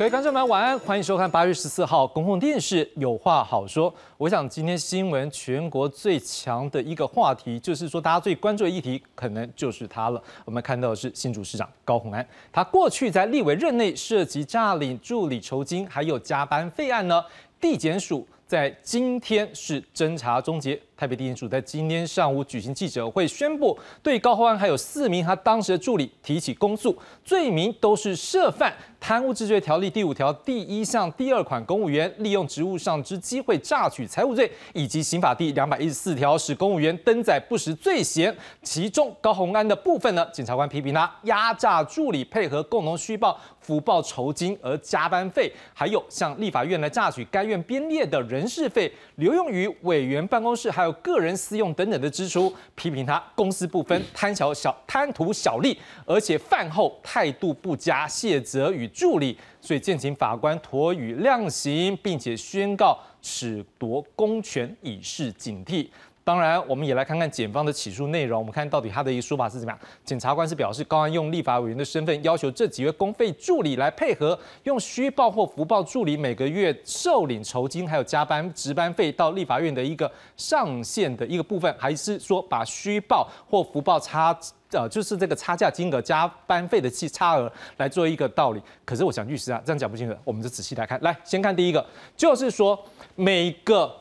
[0.00, 3.92] 各位观众们晚安，欢迎收看八月十四号公共电视《有话好说》。
[4.16, 10.22] 我想今天新闻全国最强的一个话题，就是说大家最关注的议题，可能就是他了。
[10.46, 17.22] 我们看到的是新竹市长高虹安，他过去在立委任内涉及诈领助理酬金，还有加班费案呢，
[17.60, 20.80] 地检署在今天是侦查终结。
[21.00, 38.36] 台北地检署在今天上午举行记者会，宣布对高虹安还有四名他当时的助理提起公诉，罪名都是涉犯贪污治罪条例第五条第一项第二款公务员利用职务上之机会榨取财物罪，以及刑法第两百一十四条使公务员登载不实罪嫌。
[38.62, 50.89] 其中高宏安的部分呢，检察官批评他压榨助理配合共同虚报福报酬金而加班费，还有向立法院来榨取该院编列的人事费，留用于委员办公室还有。
[50.92, 65.88] 个人私用等等的支出，批评他公私不分、贪小小贪图小利，而且饭后态度不佳，谢责与助理，所以建请法官妥予量刑，并且宣告褫夺公权，以示警惕。
[66.30, 68.38] 当然，我们也来看看检方的起诉内容。
[68.38, 69.80] 我们看到底他的一个说法是怎么样？
[70.04, 84.32] 检察官是表示，高安用立法委员的身份要求这几位公费助理来配合，用虚报或福报助理每个月受领酬金，还有加班值班费到立法院的一个上限的一个部分，还是说把虚报或福报差
[84.70, 88.62] 呃，就是这个差价金额加班费的差额来做一个道理？
[88.84, 90.96] 可是我想律师啊，这样讲不清楚，我们就仔细来看。
[91.02, 91.84] 来，先看第一个，
[92.16, 92.78] 就是说
[93.16, 93.92] 每个。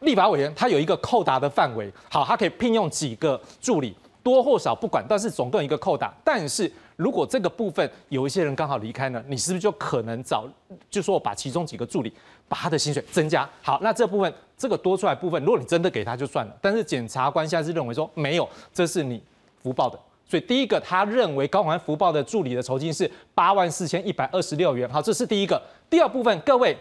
[0.00, 6.14] 立法委员他有一个扣打的范围，好，他可以聘用几个助理，多或少不管，但是总共一个扣打。
[6.24, 10.46] 但是如果这个部分有一些人刚好离开呢，你是不是就可能找，
[10.88, 12.12] 就说我把其中几个助理
[12.48, 13.48] 把他的薪水增加？
[13.60, 16.56] 好，那这部分这个多出来部分，如果你真的给他就算了。
[16.60, 19.20] 但是检察官现在是认为说没有，这是你
[19.60, 19.98] 福报的，
[20.28, 24.88] 所以第一个他认为高环福报的助理的酬金是八万四千一百二十六元。
[24.88, 25.60] 好，这是第一个。
[25.90, 26.76] 第二部分，各位，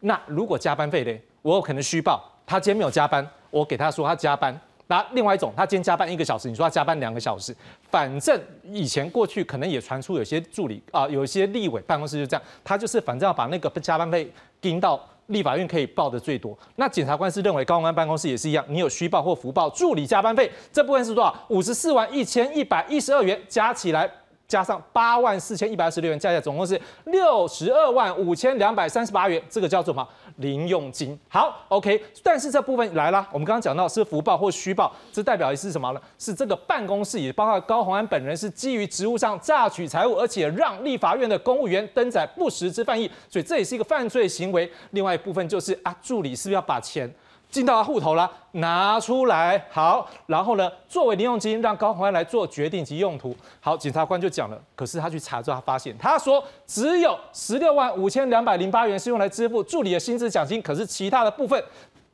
[0.00, 1.18] 那如果加班费呢？
[1.42, 2.32] 我有可能虚报。
[2.46, 4.58] 他今天没有加班，我给他说他加班。
[4.88, 7.52] 那另外一种，他今天加班一个小时，你说他加班两个小时，
[7.90, 16.56] 反正以前过去可能也传出有些助理啊，有一些立委办公室就这样，他就是反正要把那个加班费盯到立法院可以报的最多。
[16.76, 21.36] 那检察官是认为高安办公室也是一样，你有虚报或福报助理加班费这部分是多少？
[21.48, 24.08] 五十四万一千一百一十二元加起来。
[24.48, 30.08] 加上八万四千一百二十六元，加起来总共是六十二万五千两百三十八元，这个叫做什么？
[30.36, 31.18] 零用金。
[31.28, 32.02] 好，OK。
[32.22, 36.00] 但是这部分来了，我们刚刚讲到是福报或虚报，这代表的是什么呢？
[36.18, 44.70] 是这个办公室也包括高鸿安本人是基于职务上榨取财物，而且让立法院的公务员登载不实之犯意，所以这也是一个犯罪行为。
[44.90, 47.12] 另外一部分就是啊，助理是不是要把钱？
[47.56, 53.34] 进到户头了，拿出来好，然后呢，作为零用金让高鸿安来做决定及用途。
[53.60, 61.64] 好，检察官就讲了，可是他去查之后，他发现他说只有十六万五千两百零八元是用来支付助理的薪资奖金，可是其他的部分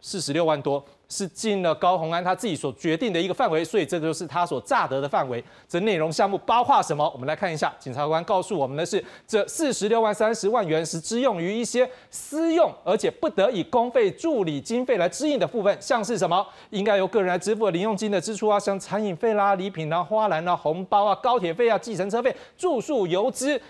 [0.00, 0.84] 是十六万多。
[1.12, 5.44] 是进了高鸿安他自己所决定的一个范围，所以这就是他所诈得的范围。
[5.68, 7.06] 这内容项目包括什么？
[7.12, 23.60] 我们来看一下，检察官告诉我们的是，这四十六万三十万元是支用于一些私用，而且不得以公费助理经费来支应的部分，像是什么应该由个人来支付的零用金的支出啊，像餐饮费啦、礼品啦、花篮啦、红包啊、高铁费啊、计程车费、住宿油资。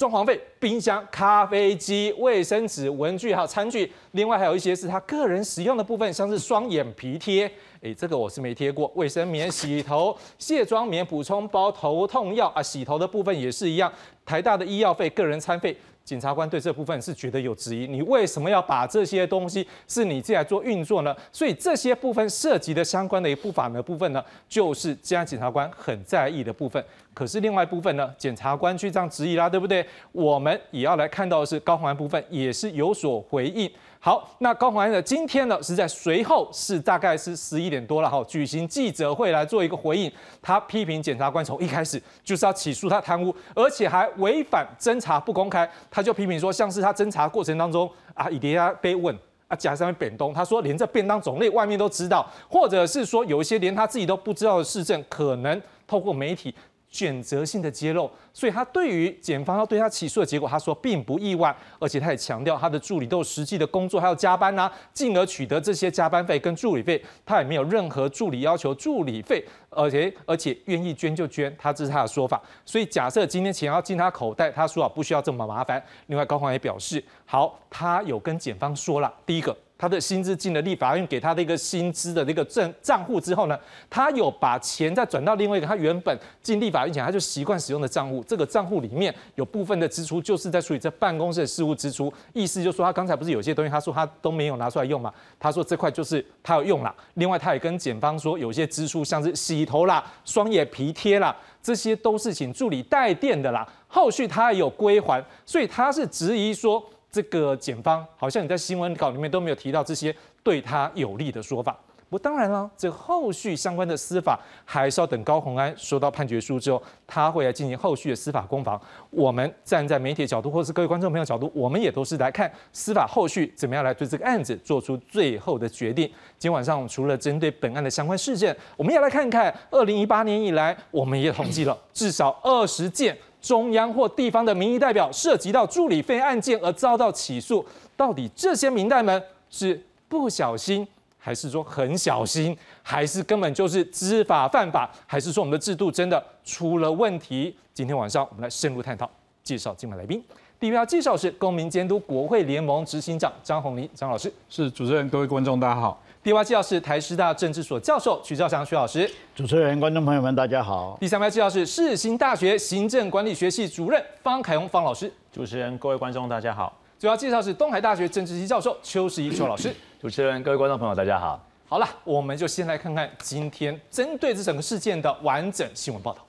[0.00, 7.46] 装潢费、冰箱、咖啡机、卫生纸、文具还有餐具，另外还有一些是他个人使用的部分，像是双眼皮贴，
[7.82, 8.90] 诶，这个我是没贴过。
[8.94, 13.92] 卫生棉、洗头、 卸妆棉、补充包、头痛药啊，洗头的部分也是一样。
[14.24, 15.76] 台大的医药费、个人餐费。
[16.04, 21.14] 检察官对这部分是觉得有质疑，你为什么要把这些东西是你自己来做运作呢？
[21.30, 26.84] 所以这些部分涉及的相关的一部法的部分呢，就是这样检察官很在意的部分。
[27.14, 29.86] 可是另外一部分呢，检察官去这样质疑啦，对不对？
[30.10, 33.70] 我们也要来看到的是高宏安部分也是有所回应。
[34.02, 40.10] 好，那高宏安的今天呢是在随后是大概是十一点多了哈，举行记者会来做一个回应。
[40.40, 45.70] 他批评检察官从一开始就是要起诉他贪污，而且还违反侦查不公开。
[45.90, 49.14] 他就批评说，像是他侦查过程当中啊，以迪亚被问
[49.48, 56.54] 啊，假上面扁东，他说连这便当种类外面都知道，或者是说有一些连他自己都不知道的市政，可能透过媒体。
[56.90, 72.42] 选择性的揭露，所以他对于检方要对他起诉的结果，他说并不意外，而且他也强调他的助理都有实际的工作，还要加班呐，进而取得这些加班费跟助理费，他也没有任何助理要求助理费，而且而且愿意捐就捐，他这是他的说法。
[72.66, 75.80] 所以假设今天钱要进他口袋，他说啊不需要这么麻烦。
[76.08, 79.56] 另外高黄也表示，好，他有跟检方说了，第一个。
[79.80, 106.84] 他的薪资进了立法院给他的一个薪资的那个账账户之后呢，他有把钱再转到另外一个他原本进立法院前他就习惯使用的账户，这个账户里面有部分的支出就是在处理这办公室的事务支出，意思就是说他刚才不是有些东西他说他都没有拿出来用嘛，他说这块就是他有用了，另外他也跟检方说有些支出像是洗头啦、双眼皮贴啦，这些都是请助理代垫的啦，后续他也有归还，所以他是质疑说。
[107.10, 111.78] 这个检方好像你在新闻稿里面都没有提到这些对他有利的说法。
[112.08, 118.80] 不，当然了，这后续相关的司法还是要等高鸿安收到判决书之后，他会来进行后续的司法攻防。
[119.10, 126.10] 我们站在媒体角度，或是各位观众朋友角度，我们也都是来看司法后续怎么样来对这个案子做出最后的决定。
[126.36, 133.16] 今晚上，除了针对本案的相关事件，我们也来看看二零一八年以来，我们也统计了至少二十件。
[133.40, 137.64] 中央或地方的民意代表涉及到助理费案件而遭到起诉，
[137.96, 140.86] 到底这些民代们是不小心，
[141.18, 147.54] 还是说很小心，还是根本就是知法犯法，还是说我们的制度真的出了问题？
[147.72, 149.10] 今天晚上我们来深入探讨。
[149.42, 150.22] 介绍今晚来宾，
[150.60, 156.00] 第一位要介绍是公民监督国会联盟执行长张宏林张老师，是主持人，各位观众大家好。
[156.22, 160.98] 第二位介绍是台师大政治所教授曲兆祥曲老师，主持人、观众朋友们，大家好。
[161.00, 166.76] 第三位介绍是世新大学行政管理学系主任方凯宏方老师，主持人、各位观众大家好。
[166.98, 171.42] 主要介绍是东海大学政治系教授邱世一邱老师，主持人、各位观众朋友大家好。
[171.66, 176.20] 好了，我们就先来看看今天针对这整个事件的完整新闻报道。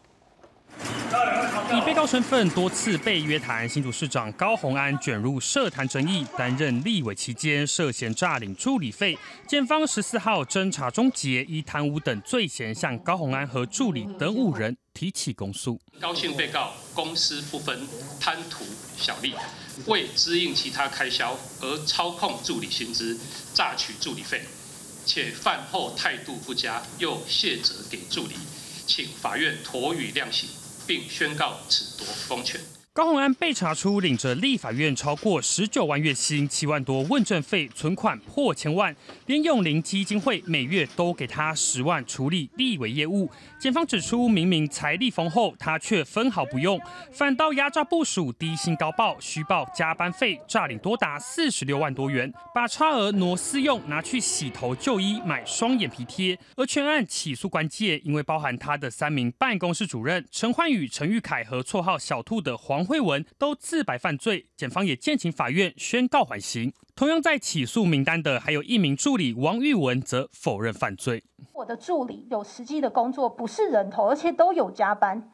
[1.73, 9.17] 以被告身份多次被约谈，新竹市长高鸿安卷入涉谈争议，担任立委期间涉嫌诈领助理费。
[9.47, 15.79] 检方十四号侦查终结，以贪污等罪嫌向高鸿安和助理等五人提起公诉。
[16.01, 17.87] 高姓被告公私不分，
[18.19, 18.65] 贪图
[18.97, 19.33] 小利，
[19.85, 23.17] 为支应其他开销而操控助理薪资，
[23.53, 24.41] 榨取助理费，
[25.05, 28.35] 且饭后态度不佳，又卸责给助理，
[28.85, 30.49] 请法院妥予量刑。
[30.85, 32.59] 并宣告此夺封权。
[32.93, 38.93] 高鸿安被查出领着立法院超过十九万月薪、七万多问政费，存款破千万，
[39.27, 43.31] 连永龄基金会每月都给他十万处理立委业务。
[43.57, 46.77] 检方指出，明明财力丰厚，他却分毫不用，
[47.13, 56.37] 反倒压榨部署，低薪高报、虚报加班费，诈领多达四十六万多元，把差额挪私用，拿去洗头、就医、买双眼皮贴。
[56.57, 62.80] 而全案起诉关键，因为包含他的三名办公室主任陈焕宇、陈玉凯和绰号小兔的黄。
[62.81, 66.73] 黄慧文都自白犯罪，检方也建请法院宣告缓刑。
[66.95, 71.23] 同样在起诉名单的还有一名助理王玉文，则否认犯罪。
[71.53, 75.29] 我的助理有实际的工作，不是人头，而且都有加班，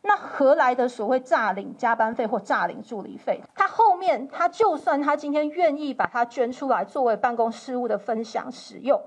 [0.00, 3.42] 那何来的所谓诈领加班费或诈领助理费？
[3.54, 8.98] 他后面他就算他今天愿意把它捐出来作为办公事务的分享使用，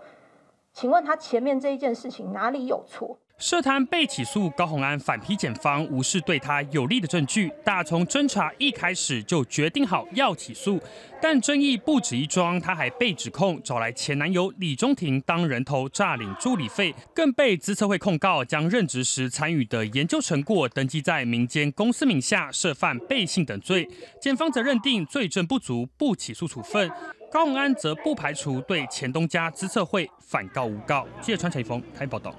[0.71, 3.17] 请问他前面这一件事情哪里有错？
[3.41, 10.79] 涉贪被起诉，高鸿安反批检方无视对他有利的证据，打从侦查一开始就决定好要起诉。
[11.19, 23.89] 但争议不止一桩，他还被指控找来前男友李中庭当人头诈领助理费，更被资策会控告将任职时参与的研究成果登记在民间公司名下，涉犯背信等罪。
[24.21, 26.91] 检方则认定罪证不足，不起诉处分。
[27.31, 31.07] 高鸿安则不排除对前东家资策会反告诬告。
[31.21, 32.35] 记者川陈峰台报道。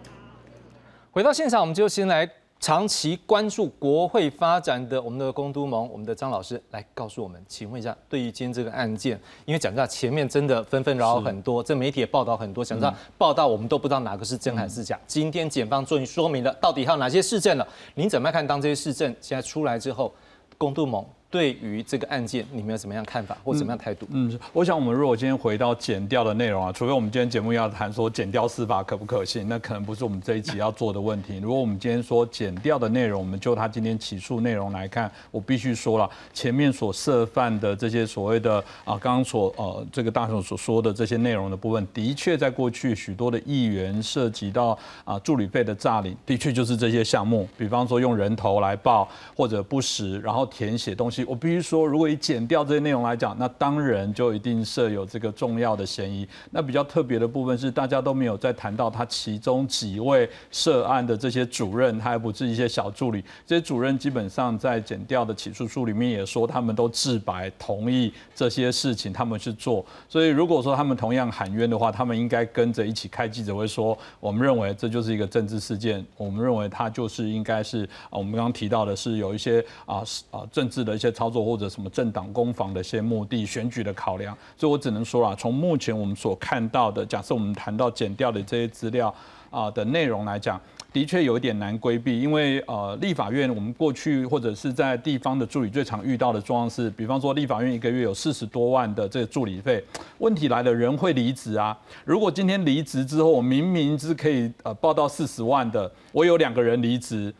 [1.12, 2.26] 回到现场，我们就先来
[2.58, 14.98] 长期关注国会发展的我们的公都盟，我们的张老师来告诉我们，请问一下，对于今天这个案件，因为讲到前面真的纷纷扰扰很多，这媒体也报道很多，想知道报道我们都不知道哪个是真还是假。
[15.06, 18.46] 今天检方终于说明了到底还有哪些市政了，您怎么看？
[18.46, 20.10] 当这些市政现在出来之后，
[20.56, 21.04] 公都盟？
[21.32, 24.06] 对于这个案件，你们有什么样看法或什么样态度？
[24.10, 31.38] 嗯，我想我们如果今天回到减掉的内容啊，除非我们今天节目要谈说减掉司法可不可信，那可能不是我们这一集要做的问题。
[31.38, 51.21] 如果我们今天说减掉的内容，我们就他今天起诉内容来看，我必须说了，前面所涉犯的这些所谓的啊，刚刚所呃这个大雄所说的这些内容的部分，的确在过去许多的议员涉及到啊助理费的诈领，的确就是这些项目，比方说用人头来报或者不实，然后填写东西。
[51.28, 56.26] 我必须说，如果以剪掉这些内容来讲，那当然就一定设有这个重要的嫌疑。
[56.50, 63.22] 那比较特别的部分是，大家都没有再谈到他其中几位涉案的这些主任，他还不是一些小助理。
[63.46, 69.84] 这些主任基本上在剪掉的起诉书里面也说，他们都自白同意这些事情，他们去做。
[70.08, 80.02] 所以如果说他们同样喊冤的话，他们应该跟着一起开记者会说，我们认为这就是一个政治事件，我们认为他就是应该是啊，我们刚刚提到的是有一些啊
[80.32, 81.11] 啊政治的一些。
[81.12, 89.14] 操作或者什么政党攻防的一些目的、选举的考量，所以我只能说啊，从目前我们所看到的，假设我们谈到减掉的这些资料
[89.50, 90.60] 啊的内容来讲。
[90.92, 99.82] 的确有一点难规避，因为呃，立法院我们过去或者是在地方的助理最常遇到的状况是，比方说立法院一个月有四十多万的这个助理费，
[100.18, 101.74] 问题来了，人会离职啊。
[102.04, 107.32] 如果今天离职之后，我明明是可以呃报到四十万的，我有两个人离职。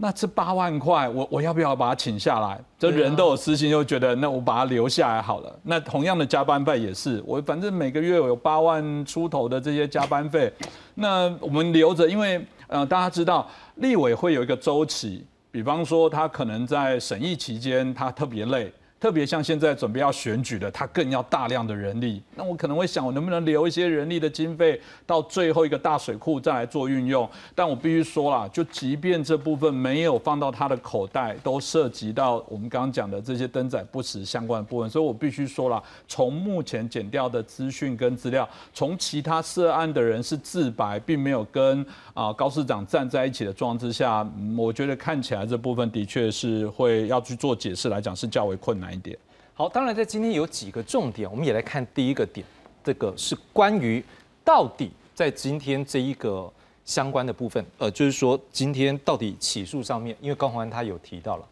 [0.00, 2.58] 那这八万块，我我要不要把他请下来？
[2.78, 5.58] 这人都有私心，就觉得那我把他留下来好了。
[5.64, 10.52] 那同样的加班费也是，我反正每个月有八万出头的这些加班费，
[10.94, 13.44] 那我们留着，因为呃大家知道
[13.76, 18.72] 立委会有一个周期，比方说他可能在审议期间他特别累。
[19.00, 22.20] 特别像现在准备要选举的，他更要大量的人力。
[22.34, 27.28] 那我可能会想，我能不能留一些人力的经费到最后一个大水库再来做运用？
[27.54, 34.90] 但我必须说啦，就即便这部分没有放到他的口袋，都涉及到我们刚刚讲的这些登载不实相关的部分。
[34.90, 48.87] 所以我必须说了，从目前减掉的资讯跟资料，从其他涉案的人是自白，并没有跟啊高市长站在一起的状况之下，我觉得看起来这部分的确是会要去做解释来讲是较为困难。
[48.92, 49.18] 一点
[49.54, 52.46] 好，当然在今天有几个重点，我们也来看第一个点，
[52.84, 54.04] 这个是关于
[54.44, 56.48] 到底在今天这一个
[56.84, 61.44] 相关的部分，呃，就是说今天到底起诉上面，因为高宏安他有提到了，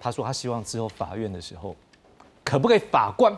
[0.00, 1.74] 他说他希望之后法院的时候，
[2.44, 3.36] 可不可以法官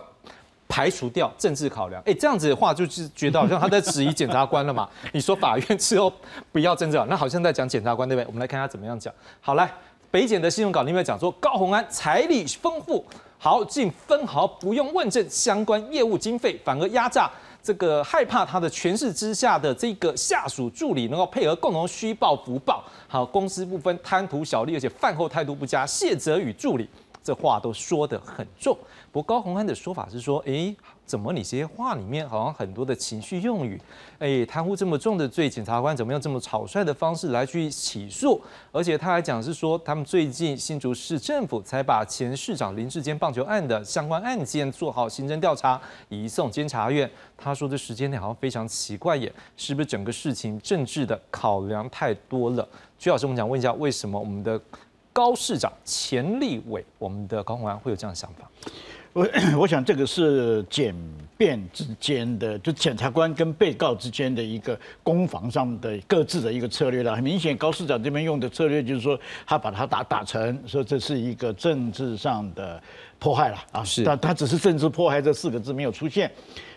[0.68, 2.02] 排除掉政治考量？
[2.04, 4.86] 哎，这样子的话就是觉得好像他在质疑检察官了嘛？
[5.12, 6.12] 你说法院之后
[6.52, 8.26] 不要政治了，那好像在讲检察官对不对？
[8.26, 9.12] 我们来看他怎么样讲。
[9.40, 9.72] 好，来
[10.10, 13.02] 北检的新闻稿里面讲说高宏安财力丰富。
[13.42, 17.30] 好，竟分毫不用问政相关业务经费，反而压榨
[17.62, 22.84] 这个害怕他的权势之下的这个下属助理能够配合共同虚报福报。
[23.08, 26.86] 好，公私不分，贪图小利，而且饭后态度不佳，谢泽宇助理，
[27.24, 28.76] 这话都说得很重。
[29.12, 30.74] 不过高鸿安的说法是说，哎。
[31.10, 33.82] 怎么你这些话里面好像很多的情绪用语？
[34.20, 38.40] 哎，贪污这么重的罪，检察官怎么用这么草率的方式来去起诉？
[38.70, 47.10] 而且他还讲是说，他们最近新竹市政府才把前市长林志坚棒球案的相关案件做好刑侦调查，移送监察院。
[47.36, 52.68] 他说的时间内好像非常奇怪耶，是不是整个事情政治的考量太多了？
[53.00, 54.60] 徐老师，我们想问一下，为什么我们的
[55.12, 58.48] 高市长钱立伟，我们的高鸿安会有这样的想法？
[59.12, 60.94] 我 我想这个是检
[61.36, 67.14] 辩之间的，就检察官跟被告之间的一个攻防上的各自的一个策略了。
[67.16, 72.80] 很明显，高市长这边用的策略就是说，他把他打打成说这是一个政治上的
[73.18, 76.30] 迫害了啊，是，但他只是政治迫害这四个字没有出现。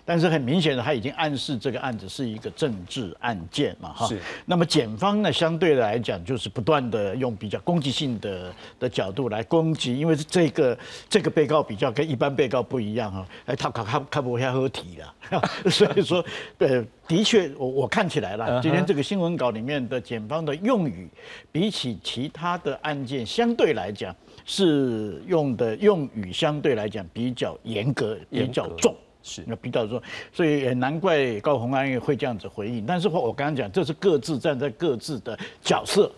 [0.06, 4.08] 但是很明显的，他已经暗示这个案子是一个政治案件嘛，哈。
[4.08, 4.20] 是。
[4.46, 10.78] 那么检方呢，相对来讲就是不断的用比较攻击性的的角度来攻击，因为这个
[11.10, 15.42] 这个被告比较跟一般被告不一样哈，哎，他他他他不会喝体了，
[15.72, 16.24] 所以说，
[16.58, 21.10] 呃，的确，我我看起来了，今天这个新闻稿里面的检方的用语，
[21.52, 24.14] 比起其他的案件相对来讲，
[24.46, 28.94] 是用的用语相对来讲比较严格，比较重。
[29.24, 32.86] 是，那比较说，所以也难怪高鸿安会这样子回应。
[32.86, 36.12] 但是话我刚刚讲，这是各自站在各自的角色。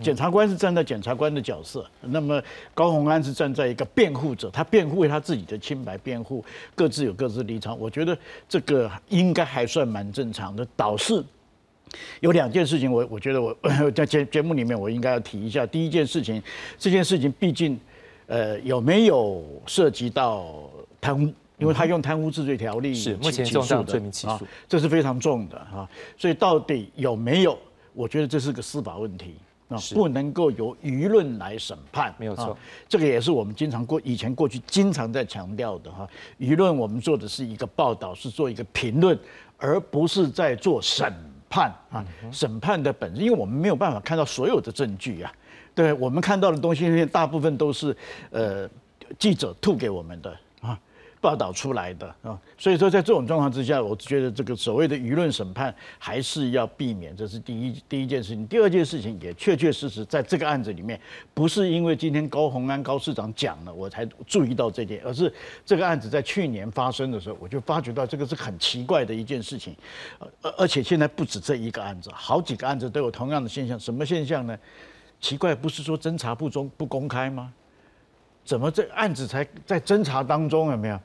[0.00, 2.40] 检察官是站在检察官的角色，那么
[2.72, 6.44] 高鸿安是站在一个辩护者，他辩护为他自己的清白辩护，
[6.76, 7.76] 各自有各自立场。
[7.80, 8.16] 我觉得
[8.48, 10.64] 这个应该还算蛮正常的。
[10.76, 11.24] 导致
[12.20, 13.56] 有两件事情，我我觉得我
[13.90, 15.66] 在节节目里面我应该要提一下。
[15.66, 16.40] 第一件事情，
[16.78, 17.76] 这件事情毕竟，
[18.26, 21.32] 呃，有没有涉及到贪污？
[21.62, 27.56] 因为他用贪污治罪条例是目前重大罪名起诉，这是非常重的哈，所以到底有没有？
[27.94, 29.36] 我觉得这是个司法问题
[29.68, 32.56] 啊，不能够由舆论来审判，没有错。
[32.88, 36.08] 这个也是我们经常过以前过去经常在强调的哈，
[36.40, 39.16] 舆论我们做的是一个报道，是做一个评论，
[39.56, 41.14] 而不是在做审
[41.48, 42.04] 判啊。
[42.32, 45.32] 审判的本质，因为我们没有办法看到所有的证据啊，
[45.74, 47.96] 对我们看到的东西，大部分都是
[48.30, 48.68] 呃
[49.18, 50.36] 记者吐给我们的。
[51.22, 58.44] 报道出来的啊，所以说在这种状况之下，我觉得这个所谓的舆论审判还是要避免，这是第一第一件事情。
[58.48, 61.00] 第二件事情也确确实实在这个案子里面，
[61.32, 65.32] 不是因为今天高鸿安高市长讲了我才注意到这点，而是
[65.64, 69.76] 这个案子在去年发生的时候，我就发觉到这个是很奇怪的一件事情，
[70.42, 73.78] 而而且现在不止这一个案子，好几个案子都有同样的现象。
[73.78, 74.58] 什么现象呢？
[75.20, 77.52] 奇怪，不是说侦查不中不公开吗？
[78.44, 80.98] 怎么这案子才在侦查当中有没有？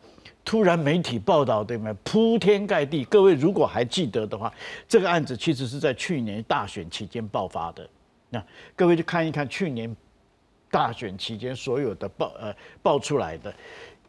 [0.44, 1.96] 突然媒体报道对没有？
[2.04, 3.04] 铺天盖地。
[3.06, 4.52] 各位如果还记得的话，
[4.88, 7.88] 这个案子其实是在去年大选期间爆发的。
[8.30, 8.42] 那
[8.76, 9.94] 各位去看一看去年
[10.72, 13.54] 大选期间所有的报呃报出来的，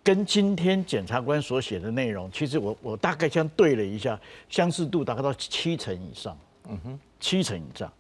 [0.03, 4.19] 跟今天检察官所写的内容，其实我我大概相对了一下，
[4.49, 7.93] 相似度大概到七成以上，嗯哼，七成以上，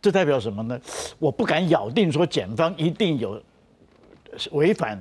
[0.00, 0.80] 这代表什么呢？
[1.18, 3.42] 我不敢咬定说检方一定有
[4.52, 5.00] 违反。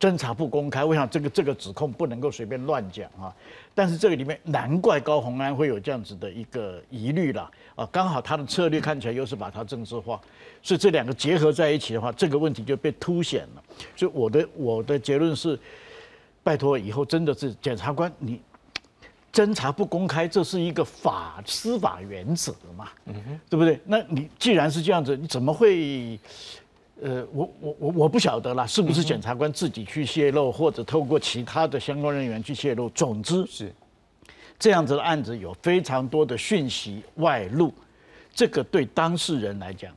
[0.00, 3.32] 侦查不公开，我想这个这个指控不能够随便乱讲啊。
[3.72, 7.88] 但是这个里面难怪高鸿安会有这样子的一个疑虑了啊。
[7.92, 10.20] 刚好他的策略看起来又是把它政治化，
[10.60, 13.62] 所以这两个结合在一起的话，这个问题就被凸显了。
[13.94, 15.56] 所以我的我的结论是，
[16.42, 18.40] 拜托以后真的是检察官你
[19.32, 23.78] 侦查不公开，这是一个法司法原则嘛，嗯哼，对不对？
[23.84, 26.18] 那你既然是这样子，你怎么会？
[27.04, 32.88] 呃，我我我我不晓得啦，是不是检察官自己去泄露，或者透过其他的相关人员去泄露？
[32.90, 33.72] 总之是
[34.56, 37.74] 这样子的案子有非常多的讯息外露，
[38.32, 39.92] 这个对当事人来讲，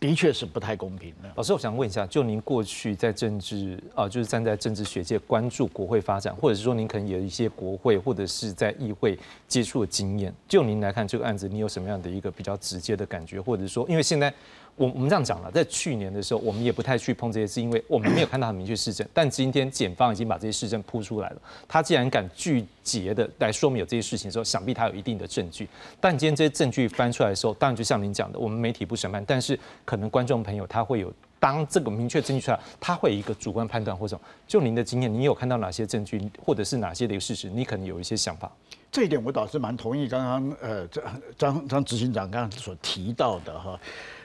[0.00, 1.30] 的确是不太公平的。
[1.34, 14.32] 老师，我想问一下，就您过去在政治啊，就是站在政治学界关注国会发展，或者是说您可能有一些国会或者是在议会接触的经验，就您来看这个案子，你有什么样的一个比较直接的感觉，或者说，因为现在。
[14.76, 19.06] 我我们这样讲了，在去年的时候，我们也不太去碰这些事，因为我们没有看到很明确事证。
[19.12, 25.66] 但今天检方已经把这些事证铺出来了，他既然敢拒绝的来说明有这些事情的时候，想必他有一定的证据。
[25.98, 38.52] 但今天这些证据翻出来的时候，当然就像您讲的，我们媒体不审判，但是可能观众朋友他会有，当这个明确证据出来，他会有一个主观判断或者就您的经验，你有看到哪些证据，或者是哪些的一个事实，你可能有一些想法。
[38.92, 43.78] 这一点我倒是蛮同意刚刚呃张张张执行长刚刚所提到的哈。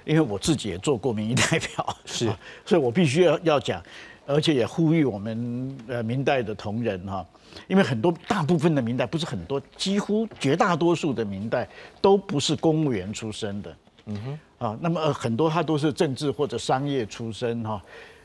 [0.04, 2.26] 因为我自己也做过民意代表， 是，
[2.66, 3.82] 所以我必须要要讲，
[4.26, 7.26] 而且也呼吁我们呃明代的同仁哈，
[7.68, 11.68] 因为很多大部分的明代不是很多，几乎绝大多数的明代
[12.02, 14.18] 都不是公务员出身的，嗯
[14.58, 17.82] 哼，啊，那么很多他都是政治或者商业出身哈，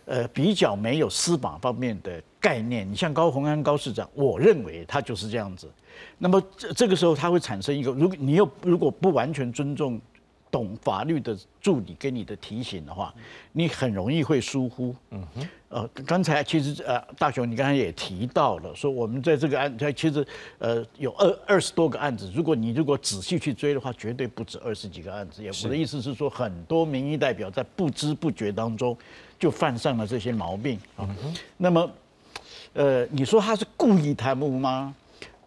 [0.07, 2.91] 呃，比较没有司法方面的概念。
[2.91, 5.69] 你像高鸿安高市长，我认为他就是这样子。
[6.19, 10.01] 那么这这个时候他会产生一个，如果你又如果不完全尊重。
[10.51, 13.13] 懂法律的助理给你的提醒的话，
[13.53, 14.95] 你很容易会疏忽。
[15.11, 20.27] 嗯哼，呃，刚才其实呃，大雄你刚才也提到了，说我们在这个案，在其实
[20.59, 25.43] 呃有二二十多个案子，如果你如果仔细去追的话，绝对不止二十几个案子。
[25.43, 28.97] 也我的意思是说，很多民意代表在不知不觉当中
[29.39, 31.09] 就犯上了这些毛病啊。
[31.57, 31.91] 那么，
[32.73, 34.95] 呃，你说他是故意贪污吗？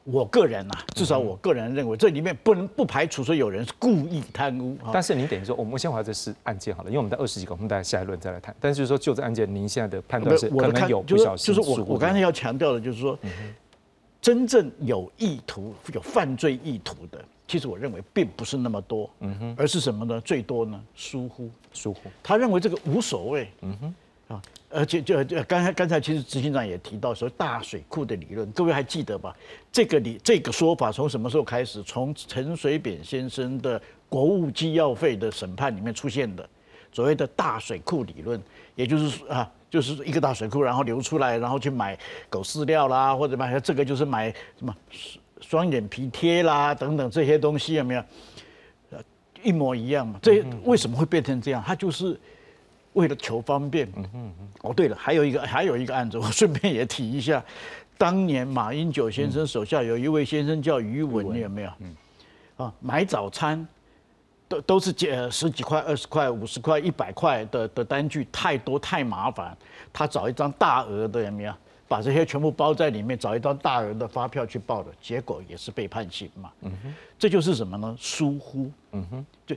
[0.06, 4.78] 我个人呐，至少我个人认为，这里面不能不排除说有人是故意贪污。
[4.92, 8.56] 但是您等于说，我们先回这是案件好了，因为我们在二十几个，我们大家下一轮再来谈。
[8.60, 13.18] 但是说就这案件，您现在的判断是可能有不小心就是我我刚才要强调的就是说，
[14.22, 20.20] 真正有意图、有犯罪意图的，其实我认为并不是那么多，嗯哼，而是什么呢？
[20.22, 22.02] 最多呢，疏忽，疏忽。
[22.24, 23.96] 他认为这个无所谓，嗯哼。
[24.30, 24.40] 啊，
[24.70, 29.36] 而且就就刚才刚才其实执行长也提到说大水库的理论，各位还记得吧？
[29.72, 31.82] 这个理这个说法从什么时候开始？
[31.82, 36.48] 从陈水扁先生的国务机要费的审判里面出现的，
[36.92, 38.40] 所谓的大水库理论，
[38.76, 41.98] 也就是啊，就是一个大水库，然后流出来，然后去买
[42.30, 44.76] 狗饲料啦，或者买这个就是买什么
[45.42, 48.04] 双眼皮贴啦等等这些东西有没有？
[48.92, 49.00] 呃，
[49.42, 50.20] 一模一样嘛。
[50.22, 51.64] 这为什么会变成这样？
[51.66, 52.16] 它就是。
[52.94, 57.44] 为了求方便，嗯嗯嗯哦，对了，还有一个还有一个案子， 我顺便也提一下，
[57.98, 61.72] 当年马英九先生手下有一位先生叫余文，你有没有？
[61.80, 61.96] 嗯，
[62.58, 63.66] 啊，买早餐
[64.48, 69.56] 都都是几十几块、二十块、五十块、一百块的的单据，太多太麻烦，
[69.94, 71.54] 他找一张大额的有没有？
[71.88, 76.52] 把这些全部包在里面，找一张大额的发票去报的，结果也是被判刑嘛。
[76.62, 77.96] 嗯哼，这就是什么呢？
[78.00, 78.70] 疏忽。
[78.92, 79.56] 嗯哼，就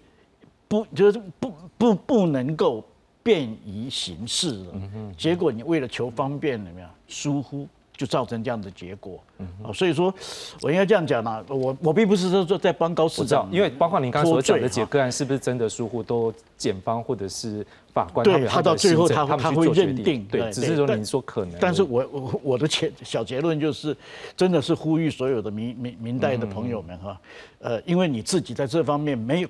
[0.66, 2.82] 不就是不不不能够。
[3.22, 4.74] 便于行事了，
[5.16, 9.22] 结果你为了求方便，怎么样疏忽，就造成这样的结果。
[9.62, 10.12] 啊，所以说，
[10.60, 17.66] 我应该这样讲呢，我我并不是说在帮高市长，因为包括您刚刚所讲的几个个案，是不是真的疏忽都检方或者是？
[17.92, 21.54] 法官对他到最后他他会认定，对，只是说你说可能。
[21.60, 23.94] 但是我我我的结小结论就是，
[24.36, 27.20] 真的是呼吁所有的明明明代的朋友们哈，
[27.58, 29.48] 呃，因为你自己在这方面没有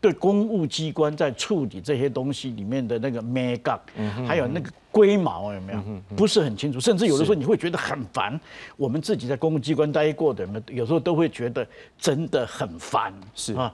[0.00, 3.78] 对公务机关在处理这些东西里面的那个 make
[4.26, 5.82] 还有那个龟毛有没有，
[6.16, 8.40] 不是很清楚，甚至有的时候你会觉得很烦。
[8.78, 11.66] 我们自己在公务机关待过的人，有时候都会觉得
[11.98, 13.70] 真的很烦，是啊。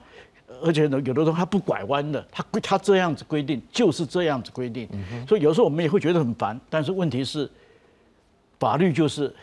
[0.61, 4.87] 而且呢，有的时候他不拐弯的，他规他这样子规定就是这样子规定，
[5.27, 6.59] 所以有时候我们也会觉得很烦。
[6.69, 7.49] 但是问题是，
[8.59, 9.33] 法律就是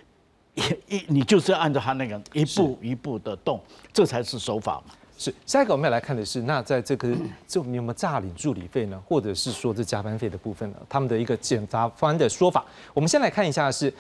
[0.55, 0.63] 一
[0.97, 3.61] 一你就是要按照他那个一步一步的动，
[3.93, 4.95] 这才是守法嘛。
[5.19, 7.15] 是下一个我们要来看的是，那在这个
[7.47, 9.03] 就你有没有诈领助理费呢？
[9.07, 10.77] 或者是说这加班费的部分呢？
[10.89, 13.93] 他们的一个检察官的说法，我们先来看一下是，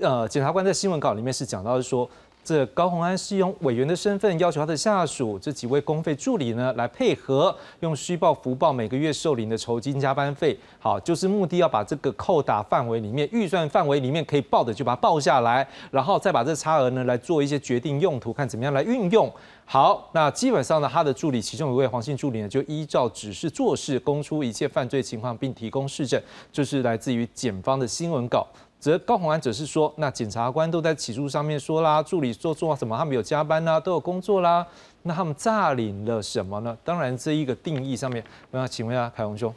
[0.00, 2.08] 呃，检察官在新闻稿里面是讲到说。
[2.44, 19.32] 这高鸿安是用委员的身份要求他的下属这几位公费助理呢来配合，用虚报、福报每个月受领的酬金加班费，好，就是目的要把这个扣打范围里面、预算范围里面可以报的就把它报下来，然后再把这差额呢来做一些决定用途，看怎么样来运用。
[19.66, 26.20] 好，那基本上呢，他的助理其中一位黄姓助理呢就依照指示做事，供出一切犯罪情况并提供事证，
[26.52, 28.46] 就是来自于检方的新闻稿。
[28.84, 34.66] 则高鸿安则是说，那检察官都在起诉上面说啦，助理做做什么，他们有加班啦，都有工作啦，
[35.04, 36.76] 那他们诈领了什么呢？
[36.84, 39.50] 当然，这一个定义上面，那请问一下凯宏兄，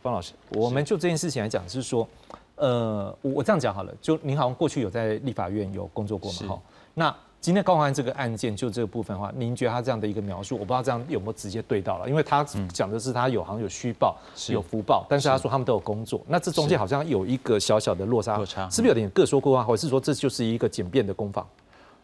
[0.00, 2.06] 方老师，我们就这件事情来讲，是说，
[2.54, 6.48] 呃，我我这样讲好了，就您好像过去有在立法院有工作过嘛？
[6.50, 6.60] 哈，
[6.94, 7.12] 那。
[7.40, 14.16] 今天高鸿安这个案件就这个部分的话，您觉得他这样的一个描述，我不知道这样有没有直接对到了，因为他讲的是他有好像有虚报，
[14.48, 18.36] 有福报，但是他说他们都有工作，那这中间好像有一个小小的落差，
[18.68, 21.46] 是不是有点各说各话，或者是说这就是一个简便的攻防？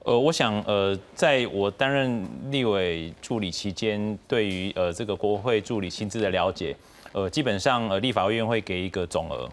[0.04, 6.76] 呃，我想呃，在我担任立委助理期间，对于呃这个国会助理薪资的了解。
[7.14, 9.48] 呃，基本上呃，立法委员会给一个总额，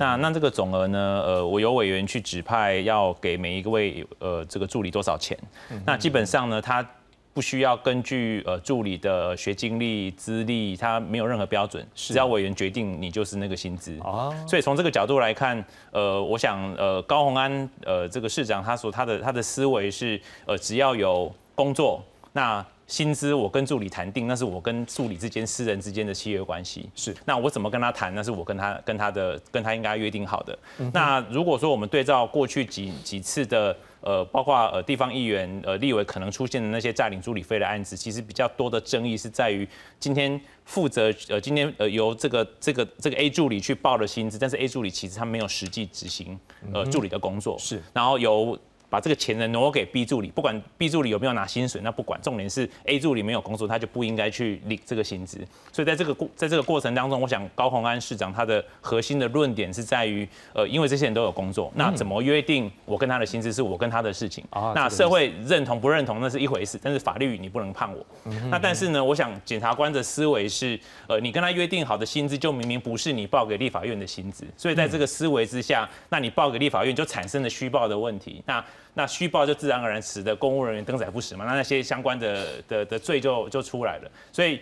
[0.00, 5.38] 那那这个总额呢，呃，我由委员去指派要给每一个位呃这个助理多少钱，
[5.86, 6.84] 那基本上呢，他
[7.32, 13.96] 不需要根据呃助理的学经历资历，他没有任何标准，只要委员决定，你就是那个薪资。
[14.00, 22.66] 哦，所以从这个角度来看，呃，我想呃高鸿安呃这个市长他说他的他的思维是呃只要有工作那。
[22.86, 26.88] 薪资我跟助理谈定，那是我跟助理之间私人之间的契约关系。
[26.94, 28.14] 是，那我怎么跟他谈？
[28.14, 30.58] 那是我跟他跟他的跟他应该约定好的。
[30.92, 39.66] 那如果说我们对照过去几几次的呃，包括呃地方议员呃立委可能出现的那些占领助理费的案子，其实比较多的争议是在于
[39.98, 46.38] 今天负责呃今天呃由这个这个这个 A 助理去报的薪资，但是 A 助理其实他没有实际执行
[46.74, 47.58] 呃助理的工作。
[47.58, 48.58] 是，然后由
[48.94, 55.38] 把这个钱呢挪给 B 助理，不管 B 助理有没有拿薪水，那不管，重点是 A 助理没有工作，他就不应该去领这个薪资。
[55.72, 64.44] 所以在这个过在这个过程当中，我想高鸿安市长他的核心的论点是在于，呃，因为这些人都有工作，那怎么约定我跟他的薪资是我跟他的事情。
[64.76, 68.06] 那社会认同不认同那是一回事，但是法律你不能判我。
[68.48, 70.78] 那但是呢，我想检察官的思维是，
[71.08, 78.40] 呃，你跟他约定好的薪资就明明不是你报给立法院的薪资，所以在这个思维之下，那你报给立法院就产生了虚报的问题。
[78.46, 78.64] 那
[78.96, 84.10] 那虚报就自然而然使得公务人员登载不实嘛，那那些相关的的的罪就就出来了。
[84.30, 84.60] 所以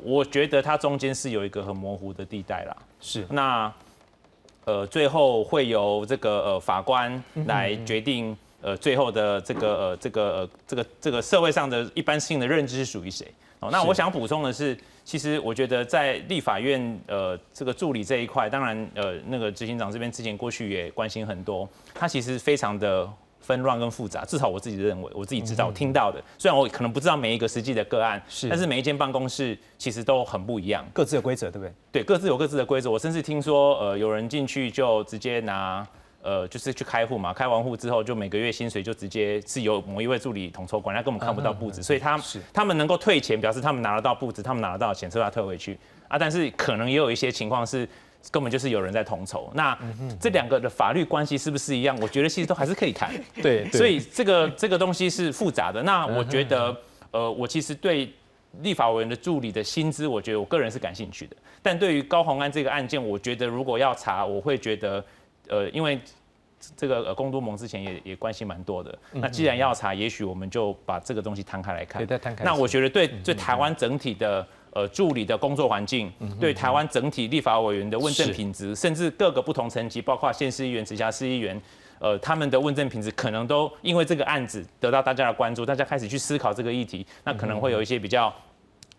[0.00, 2.76] 我觉得它中间是有一个很模糊的地带啦。
[3.00, 3.26] 是。
[3.28, 3.72] 那
[4.64, 13.26] 呃最后会由这个呃法官来决定呃最后的这个呃这个呃这个这个社会上的一般性的认知是属于谁？
[13.58, 23.12] 哦，那我想补充的是，其实我觉得在立法院呃这个助理这一块，当然呃那个执行长这边之前过去也关心很多，他其实非常的。
[23.42, 26.22] 纷乱跟复杂，至少我自己认为，我自己知道，我听到的。
[26.38, 31.72] 虽然我可能不知道每一个实际的个案，是，但是每一间办公室其实都很不一样，各自的规则，对不对？
[31.90, 32.90] 对，各自有各自的规则。
[32.90, 35.86] 我甚至听说，呃，有人进去就直接拿，
[36.22, 42.18] 呃，就是去开户嘛，开完户之后就每个月薪水就直接是由某一位助理统筹管，他根本看不到布置，所以他
[42.52, 45.76] 他们能够退钱，表示他们拿得到布置，他们拿得到钱，所以他退回去
[46.08, 46.16] 啊。
[46.18, 47.88] 但是可能也有一些情况是。
[48.30, 49.76] 根本就是有人在统筹，那
[50.20, 51.98] 这两个的法律关系是不是一样？
[52.00, 53.12] 我觉得其实都还是可以谈。
[53.42, 55.82] 对，所以这个这个东西是复杂的。
[55.82, 56.76] 那我觉得，
[57.10, 58.12] 呃，我其实对
[58.60, 61.36] 立法委员的助理的薪资，我觉得我个人是感兴趣的。
[61.62, 65.04] 但对于高鸿安这个案件，我觉得如果要查，我会觉得，
[65.48, 66.00] 呃，因为
[66.76, 68.96] 这个呃，公都盟之前也也关系蛮多的。
[69.12, 72.06] 那既然要查，也许我们就把这个东西摊开来看。
[72.06, 72.44] 对，摊开。
[72.44, 74.46] 那我觉得对对台湾整体的。
[74.74, 81.60] 呃，助理的工作环境，对台湾整体立法委员的问政品质，甚至各个不同层级，包括县市议员、直辖市议员，
[81.98, 88.32] 呃，他们的问政品质可能都因为这个案子得到大家的关注，大家开始去思考这个议题，那可能会有一些比较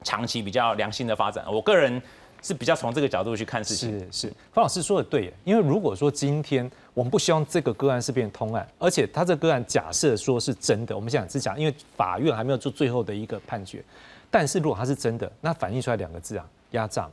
[0.04, 1.44] 长期、比较良性的发展。
[1.52, 2.00] 我个人
[2.44, 4.00] 是比较从这个角度去看事情。
[4.12, 13.84] 是是，方老师说的对，因为如果说今天我们不希望这个个案是变通案，而且他这个案假设说是真的，我们现在只讲，因为法院还没有做最后的一个判决。
[14.34, 17.12] 但是如果它是真的，那反映出来两个字啊，压榨嘛。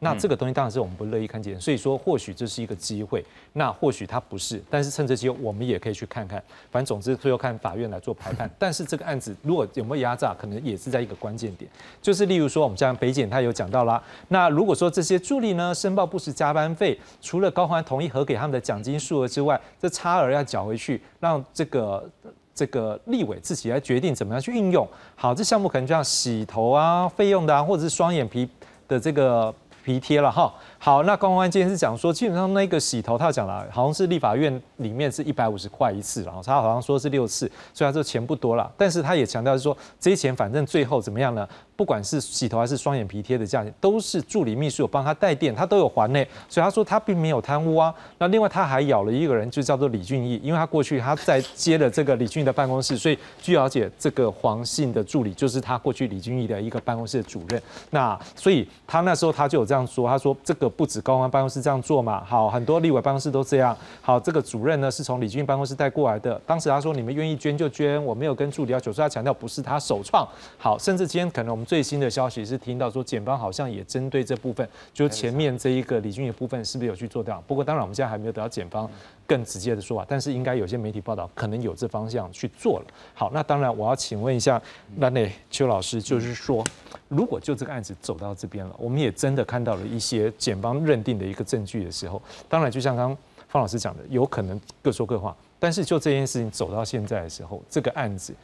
[0.00, 6.42] 那这个东西当然是我们不乐意看见，所以说或许这是一个机会，那或许它不是，但是趁这机会我们也可以去看看。
[6.72, 8.50] 反正总之最后看法院来做裁判。
[8.58, 22.10] 但是这个案子如果有没有压榨，可能也是在一个关键点，就是例如说我们像北检他有讲到啦，那如果说这些助理呢申报不实加班费，除了高欢同意核给他们的奖金数额之外，这差额要缴回去，让这个。
[22.54, 24.86] 这个立委自己来决定怎么样去运用。
[25.14, 28.48] 好，这项目可能就像洗头啊、费用的啊，或者是双眼皮
[28.86, 29.52] 的这个
[29.84, 30.52] 皮贴了哈。
[30.78, 41.48] 好，那高公安今天是讲说，基本上那个洗头，他讲了，好像是立法院里面是一百五十块一次，然后他好像说是六次，虽然说钱不多了，但是他也强调是说，这些钱反正最后怎么样呢？
[41.82, 47.92] 不管是洗头还是双眼皮贴的价钱，都是助理秘书有帮他带电，他都有还内，所以他说他并没有贪污啊。
[48.18, 57.60] 那另外他还咬了一个人，就叫做李俊义，因为他过去他在接了这个李俊义的办公室，所以据了解，这个黄姓的助理就是他过去李俊义的一个办公室的主任。
[57.90, 63.76] 那所以他那时候他就有这样说，他说这个不止高安办公室这样做嘛，好，很多立委办公室都这样。
[64.00, 70.24] 好，这个主任呢是从李俊义办公室带过来的，当时他说你们愿意捐就捐，我没有跟助理要求，所以他强调不是他首创。
[70.58, 77.42] 好，甚至今天可能我们最新的消息是听到说，检方好像也针对这部分，就前面这一个李俊的部分是不是有去做掉？
[77.46, 78.86] 不过当然我们现在还没有得到检方
[79.26, 82.86] 更直接的说法，但是应该有些媒体报道可能有这方向去做了。
[83.14, 84.60] 好，那当然我要请问一下
[84.96, 86.62] 那内邱老师，就是说，
[87.08, 95.34] 如果就这个案子走到这边了，我们也真的看到了一些检方认定的一个证据的时候，当然就像刚刚方老师讲的，有可能各说各话。
[95.58, 98.34] 但是就这件事情走到现在的时候，这个案子。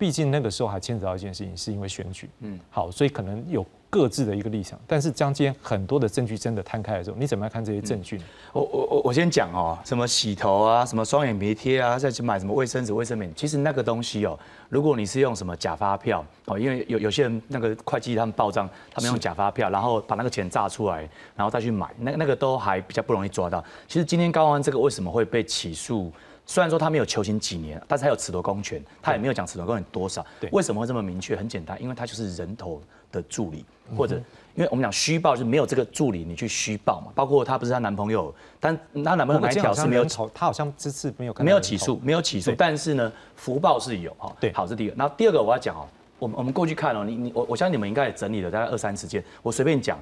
[0.00, 4.80] 毕竟那个时候还牵扯到一件事情，是因为选举，嗯，好，所以可能有各自的一个立场。
[4.86, 8.24] 但是将今天很多的证据真的摊开的时候，你怎么样看这些证据呢？
[8.54, 14.38] 我我我我先讲哦，什么洗头啊，什么双眼皮贴啊，再去买什么卫生纸、卫生棉，其实那个东西哦，
[14.70, 23.62] 如果你是用什么假发票哦，因为有有些人那个会计他们报账，他们用假发票，然后把那个钱炸出来，然后再去买，那那个都还比较不容易抓到。
[23.86, 26.10] 其实今天高安这个为什么会被起诉？
[26.50, 30.26] 虽然说他没有求刑几年，但是他有褫夺公权，他也没有讲褫夺公权多少。
[30.40, 31.36] 对，为什么会这么明确？
[31.36, 32.82] 很简单，因为他就是人头
[33.12, 33.64] 的助理，
[33.96, 34.16] 或者
[34.56, 37.12] 因为我们讲虚报，就是没有这个助理，你去虚报嘛。
[37.14, 40.04] 包括她不是她男朋友，但她男朋友哪一条是没有？
[40.34, 42.52] 他好像这次没有没有起诉，没有起诉。
[42.58, 44.34] 但是呢，福报是有哈。
[44.40, 44.94] 对，好，这第一个。
[44.96, 45.86] 然后第二个我要讲哦，
[46.18, 49.96] 我们我们过去看哦，你你我我相信你们应该也整理了大概二三十件，我随便讲。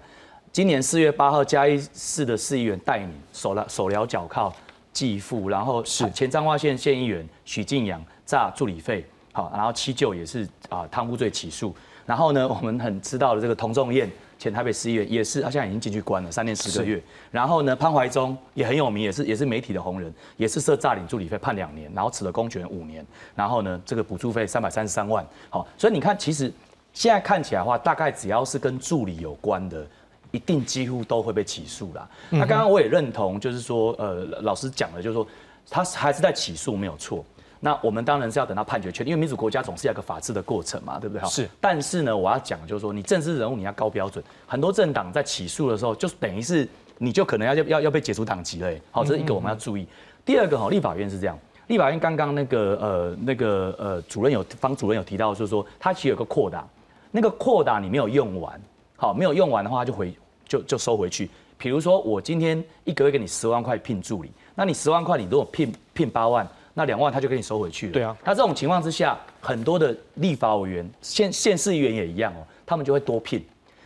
[0.51, 4.51] 今年四月八号，嘉义市的市议员带你手了手撩脚铐。
[4.99, 6.11] 继父，然后是。
[6.11, 11.73] 前彰化县县议员许敬阳诈助理费，好，然后七舅也是啊贪污罪起诉，
[12.05, 23.07] 然后呢，我们很知道的这个童仲彦前台北市议员也是，他现在已经进去关了三年十个月，然后呢，潘怀忠也很有名，也是也是媒体的红人，也是涉诈领助理费判两年，然后褫了公权五年，
[23.37, 26.53] 然后呢，这个补助费三百三十三万，好，所以你看，其实
[26.93, 29.87] 现在看起来的话，大概只要是跟助理有关的。
[30.31, 32.09] 一定几乎都会被起诉啦。
[32.31, 35.27] 那刚刚我也认同，就是说，呃，老师讲的，就是说，
[35.71, 37.25] 他还是在起诉没有错。
[37.61, 41.29] 那我们当然是要等到判决确定，因为民主国家总是要个法治的过程嘛，对不对？
[41.29, 41.49] 是。
[41.61, 44.25] 但是呢，我要讲就是说，你政治人物你要高标准。
[44.47, 48.73] 很多政党在起诉的时候，就等于是你就可能要要要被解除党籍了。
[48.93, 49.85] 好，这是一个我们要注意。
[50.25, 51.37] 第二个哈，立法院是这样，
[51.67, 56.65] 立法院刚刚那个呃那个呃主任有方主任有提到，就是说他其实有个扩大，
[57.11, 58.61] 那个扩大你没有用完。
[59.01, 60.13] 好，没有用完的话就回
[60.49, 61.31] 就就收回去。
[61.57, 67.93] 比如说我今天一个月给你十万块聘助理，那你十万块你如果聘聘八万，那两万他就给你收回去了。
[67.93, 73.41] 对啊，那这种情况之下，很多的立法委员、县县市议员也一样哦，他们就会多聘。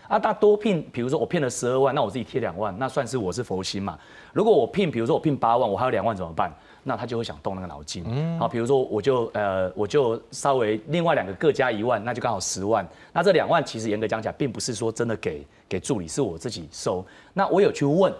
[0.09, 3.99] 啊，他多聘，比如说我骗了十二万，那我自己贴两万，那算是我是佛心嘛。
[4.33, 6.51] 如果我聘，比如说我聘八万，我还有两万怎么办？
[6.85, 8.05] 那他就会想动那个脑筋，
[8.39, 12.87] 好，比如说我就呃我就稍微另外两个各加一万，那就刚好十万。
[13.13, 17.05] 那这两万其实严格讲起来，并不是说真的给给助理，是我自己收。
[17.33, 18.13] 那我有去问，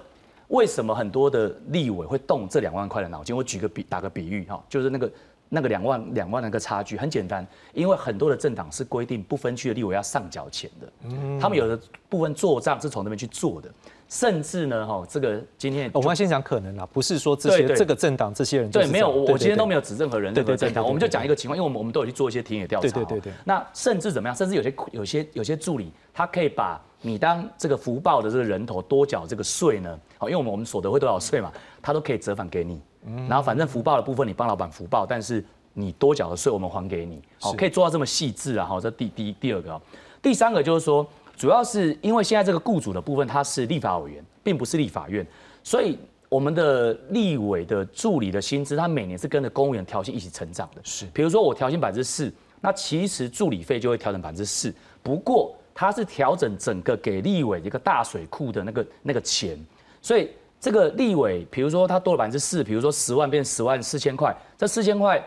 [0.49, 3.37] 为什么很多的立委会动这两万块的脑筋？
[3.37, 5.13] 我举个比打个比喻哈，就是那个
[5.49, 7.45] 那个两万两万那个差距很简单，
[7.75, 10.93] 因为很多的政党是规定不分区的立委要上缴钱的，
[11.41, 11.77] 他们有的
[12.09, 13.69] 部分做账是从那边去做的。
[14.13, 23.33] 甚至呢，哈，这个今天我们先讲可能啊，不是说这些这个政党这些人对，没有，我今天都没有指任何人任何政党，我们就讲一个情况，因为我们我们都有去做一些田野调查，对对对对。
[23.43, 24.37] 那甚至怎么样？
[24.37, 32.83] 甚至有些有些有些助理，他可以把你当这个福报的这个人头多缴这个税呢，好，因为我们我们所得会多少税嘛，他都可以折返给你，
[33.27, 39.81] 然后反正福报的部分你帮老板福报，但是你多缴的税我们还给你，好，可以做到这么细致啊，好，这第第第二个，
[40.21, 41.09] 第三个就是说。
[41.43, 45.27] 主要是因为现在这个雇主的部分，他是立法委员，并不是立法院，
[45.65, 50.81] 所以我们的立委的助理的薪资，他每年是跟着公务员调薪一起成长的。
[50.85, 54.73] 是，比如说我调薪百分之四，那其实助理费就会调整百分之四。
[55.03, 59.59] 不过它是调整整个给立委一个大水库的那个那个钱，
[60.01, 65.21] 所以这个立委，比如说他多了百分之四，比如说十万变十万四千块，这四千块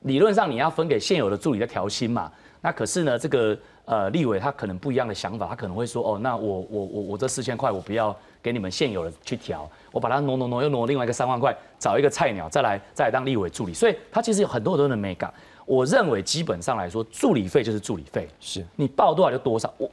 [0.00, 2.28] 理论上你要分给现有的助理在调薪嘛？
[2.60, 3.56] 那可是呢，这个。
[3.90, 15.34] 呃，立委他可能不一样的想法，他可能会说，哦，那我我我我这四千块我不要给你们现有的去调，我把它挪挪挪又挪另外一个三万块，找一个菜鸟再来再来当立委助理，所以他其实有很多很多的美感。
[15.66, 19.74] 我认为基本上来说，助理费就是助理费，是你报多少就多少。
[19.76, 19.90] 我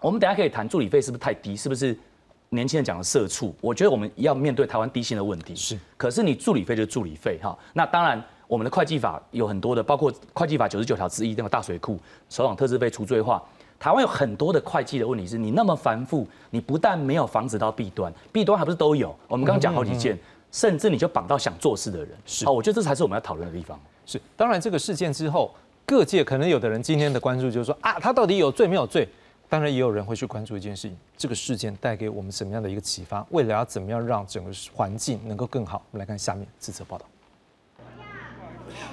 [0.00, 1.98] 我们等下可以谈助理费是不是太低，是不是
[2.50, 3.52] 年轻人讲的社畜？
[3.60, 5.52] 我觉得我们要面对台湾低薪的问题。
[5.56, 7.58] 是，可是你助理费就是助理费哈。
[7.72, 13.42] 那当然，我们的会计法有很多的，包括会计法九十九条之一那个大水库首长特制被除罪化。
[13.78, 19.14] 台湾有很多的会计的问题是，你那么繁复，你不但没有防止到弊端，弊端还不是都有？
[19.28, 20.18] 我们刚刚讲好几件，
[20.50, 22.08] 甚至你就绑到想做事的人。
[22.24, 23.78] 是，好，我觉得这才是我们要讨论的地方。
[24.06, 25.54] 是，当然这个事件之后，
[25.84, 29.06] 各界可能有的人今天的关注就是说啊，他到底有罪没有罪？
[29.48, 33.24] 当然也有人会去关注一件事情，这个事件带给我们什么样的一个启发？
[33.30, 35.82] 未来要怎么样让整个环境能够更好？
[35.90, 37.04] 我们来看下面这则报道。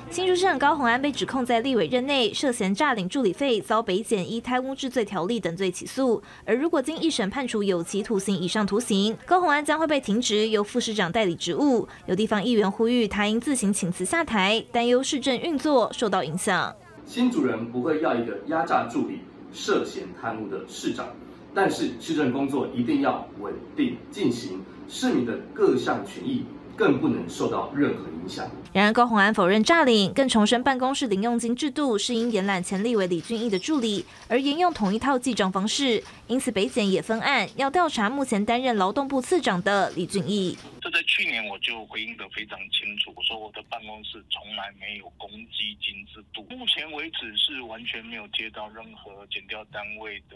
[0.10, 6.22] 新竹市长高虹安被指控在立委任内涉嫌诈领助理费，遭北检依贪污治罪条例等罪起诉。
[6.46, 11.88] 而如果经一审判处有期徒刑以上徒刑，高虹安将会被停职，由副市长代理职务。
[12.06, 16.76] 有地方议员呼吁他应自行请辞下台，担忧市政运作受到影响。
[17.08, 19.20] 新主人不会要一个压榨助理、
[19.52, 21.08] 涉嫌贪污的市长，
[21.56, 28.46] 但是市政工作一定要稳定进行，市民的各项权益更不能受到任何影响。
[28.72, 36.04] 然而，高鸿安否认诈领，更重申办公室零用金制度是因延揽前立委李俊毅的助理，而沿用同一套记账方式。
[36.28, 40.58] 因此，北检也分案，要调查目前担任劳动部次长的李俊毅。
[40.84, 50.36] 这在去年我就回应的非常清楚，我说我的办公室从来没有公积金制度，目前为止是完全没有接到任何检调单位的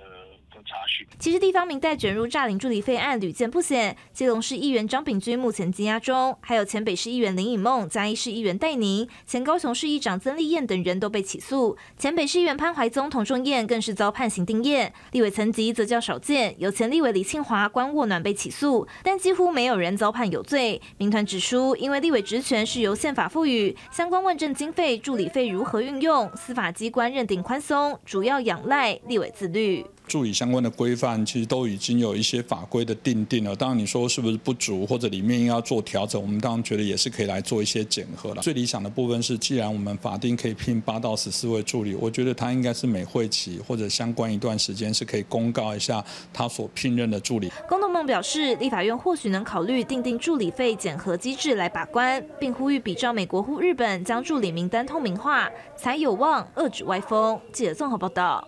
[0.49, 1.05] 的查询。
[1.19, 14.93] 其实，地方民代卷入诈领助理费案屡见不鲜，基隆市议员张炳君目前羁押中，还有前北市议员林颖梦、嘉义市议员戴宁、前高雄市议长曾丽燕等人都被起诉，前北市议员潘怀宗、童仲彦更是遭判刑定谳。
[15.11, 20.79] 立委层级则较少见，有前立委李庆华、关沃暖被起诉，但几乎没有人遭判有有罪。
[20.97, 29.83] 民团指出，因为立委职权是由宪法赋予，相关问政经费、助理费如何运用，司法机关认定宽松，主要仰赖立委自律。
[30.07, 33.55] 助理相关的规范其实都已经有一些法规的定定了。
[33.55, 38.41] 当然你说是不是不足，或者里面要做调整，我们当然觉得也是可以来做一些检核了。
[38.41, 47.51] 最理想的部分是，既然我们法定可以聘八到十四位助理，我觉得他应该是每会期或者相关一段时间是可以公告一下他所聘任的助理。
[47.67, 57.39] 龚东梦表示，立法院或许能考虑定定助理费检核机制来把关，并呼吁比照美国或日本将助理名单透明化，才有望遏制歪风。
[57.51, 58.47] 记者综合报道。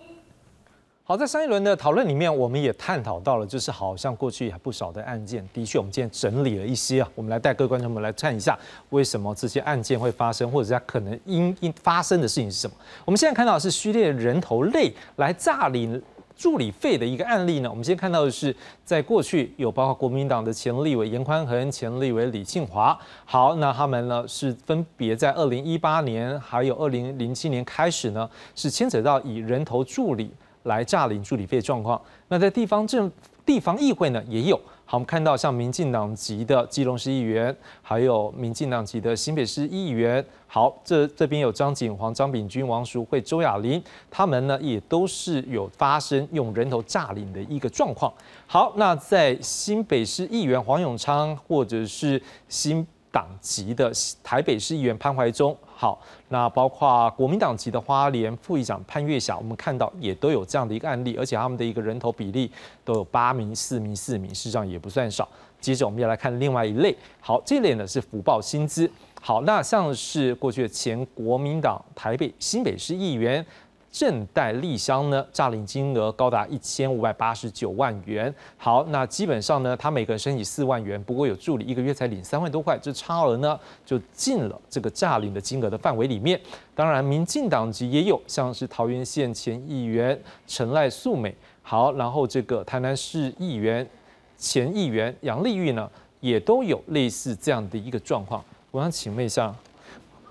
[1.10, 8.56] 好，在上一轮的讨论里面，我们也探讨到了，就是好像过去还不少的案件，的确，我们今天整理了一些啊，我们来带各位观众们来看一下，
[8.90, 12.76] 为什么这些案件会发生，或者它可能因因发生的事情是什么？
[13.04, 16.00] 我们现在看到的是序列人头类来诈领
[16.36, 17.68] 助理费的一个案例呢。
[17.68, 30.30] 我们先看到的是，在过去有包括国民党的前立委严宽恒、前立委李庆华，好，那他们呢是分别在二零一八年还有二零零七年开始呢，是牵扯到以人头助理。
[30.64, 33.10] 来诈领助理费状况，那在地方政
[33.44, 34.60] 地方议会呢也有。
[34.84, 40.24] 好，我们看到像民进党籍的基隆市议员，还有民进党籍的新北市议员。
[40.48, 48.12] 好，这这边有张景煌、张炳君、王淑慧、周雅玲，他们呢也都是有发生用人头诈领的一个状况。
[48.48, 53.92] 好，那在新北市议员黄永昌，或者是新党籍的
[54.22, 55.56] 台北市议员潘怀忠。
[55.64, 62.50] 好，那包括国民党籍的花莲副议长潘月霞，我们看到也都有这样的一个案例，而且他们的一个人头比例
[62.84, 65.28] 都有八名、四名、四名，事实上也不算少。
[65.60, 68.90] 接着我们要来看另外一类，好，这类呢是福报薪资。
[69.20, 73.44] 好，那像是过去的前国民党台北新北市议员。
[73.90, 78.32] 正代丽香呢，诈领金额高达一千五百八十九万元。
[78.56, 86.40] 好，那基本上呢，他每个人申请四万元，不过有助理一个月才领三万多块，这差额呢就进了这个诈领的金额的范围里面。
[86.74, 93.84] 当然，民进党籍也有，像是桃园县前议员陈赖素美，好，然后这个台南市议员
[94.38, 98.44] 前议员杨丽玉呢，也都有类似这样的一个状况。
[98.70, 99.52] 我想请问一下。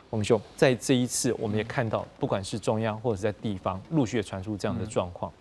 [0.10, 5.32] 洪兄，在这一次，我们也看到，不管是中央或者在地方，陆续传出这样的状况。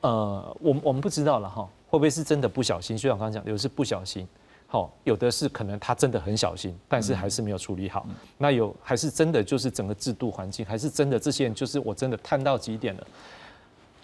[0.00, 2.96] 呃，我们我们不知道了哈，会不会是真的不小心？
[2.96, 4.26] 就像刚刚讲，有的是不小心，
[4.66, 8.06] 好，有的是可能他真的很小心，但是还是没有处理好。
[8.38, 13.06] 那有还是真的就是整个制度环境，还是真的这些人就是我真的探到极点了。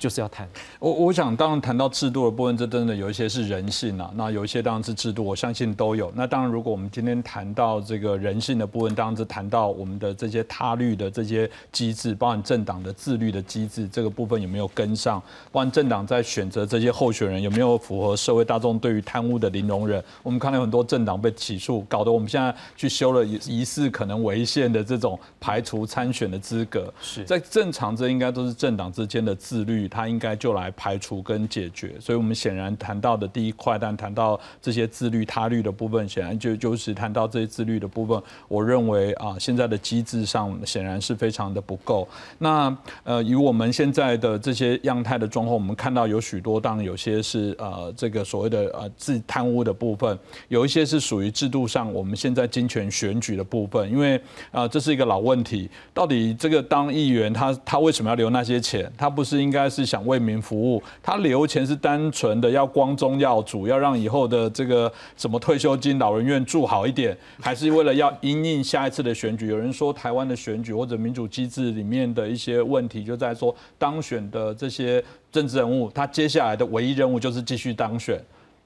[0.00, 0.48] 就是要谈。
[0.78, 6.10] 我我想，当然谈到制度的部分，这真的有一些是人性啊，那有一些当然是制度，我相信都有。
[6.16, 15.22] 那当然，如果我们今天谈到这个人性的部分，当然是谈到我们的这些他律的这些机制，包含政党的自律的机制，这个部分有没有跟上？
[15.52, 20.02] 包含政党在选择这些候选人有没有符合社会大众对于贪污的零容忍？
[20.22, 26.90] 我们看到很多政党被起诉，搞得我们现在去修了疑似可能违宪的这种排除参选的资格。
[27.02, 31.94] 是在正常，这应该都是政党之间的自律，它应该就来排除跟解决。
[32.00, 38.22] 所以，我们显然谈到的第一块，但谈到这些自律他律的部分，显然就就是谈到这些自律的部分。
[38.48, 42.08] 我认为啊，现在的机制上显然是非常的不够。
[42.38, 50.16] 那呃，以我们现在的这些样态的状况，我们看到有许多，当然有些是呃这个所谓的呃自贪污的部分，
[50.48, 54.20] 有一些是属于制度上我们现在金权选举的部分，因为
[54.52, 58.90] 啊这是一个老问题，到底这个当议员他他为什么要留那些钱？
[58.96, 60.82] 他不是应该是是想为民服务？
[61.02, 69.46] 他留钱是单纯的要光宗耀祖，要让以后的这个什么退休金、老人院住好一点，还是为了要因应下一次的选举？
[69.46, 75.02] 有人说台湾的选举或者民主机制里面的一些问题，就在说当选的这些
[75.32, 78.20] 政治人物，他接下来的唯一任务就是继续当选。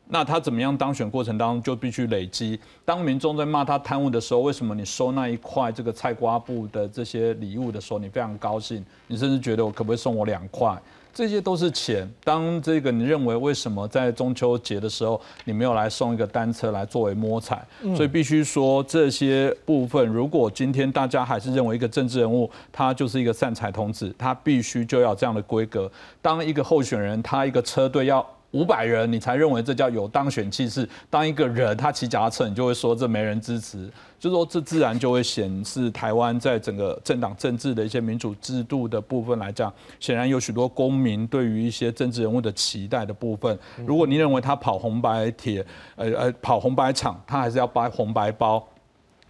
[0.06, 2.60] 那他怎么样当选过程当中就必须累积。
[2.84, 8.84] 当民众在骂他贪污的时候，为什么你收那一块这个菜瓜布的这些礼物的时候，你非常高兴？
[9.06, 10.78] 你甚至觉得我可不可以送我两块？
[11.14, 12.06] 这些都是钱。
[12.24, 17.64] 当这个你认为为什么在中秋节的时候你没有来送一个单车来作为摸彩？
[17.96, 25.90] 所以必须说这些部分，如果今天大家还是认为一个政治人物他就是一个散财童子，他必须就要这样的规格。
[26.20, 28.26] 当一个候选人他一个车队要。
[28.55, 30.88] 五百人，你才认为这叫有当选气势。
[31.11, 43.59] 当一个人他骑脚踏车，你就会说这没人支持，就说这自然就会显示台湾在整个政党政治的一些民主制度的部分来讲，显然有许多公民对于一些政治人物的期待的部分。
[43.84, 48.64] 如果你认为他跑红白铁，呃呃跑红白场，他还是要掰红白包。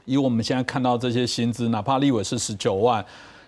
[0.05, 3.03] 以我们现在看到这些薪资，哪怕立委是十九万。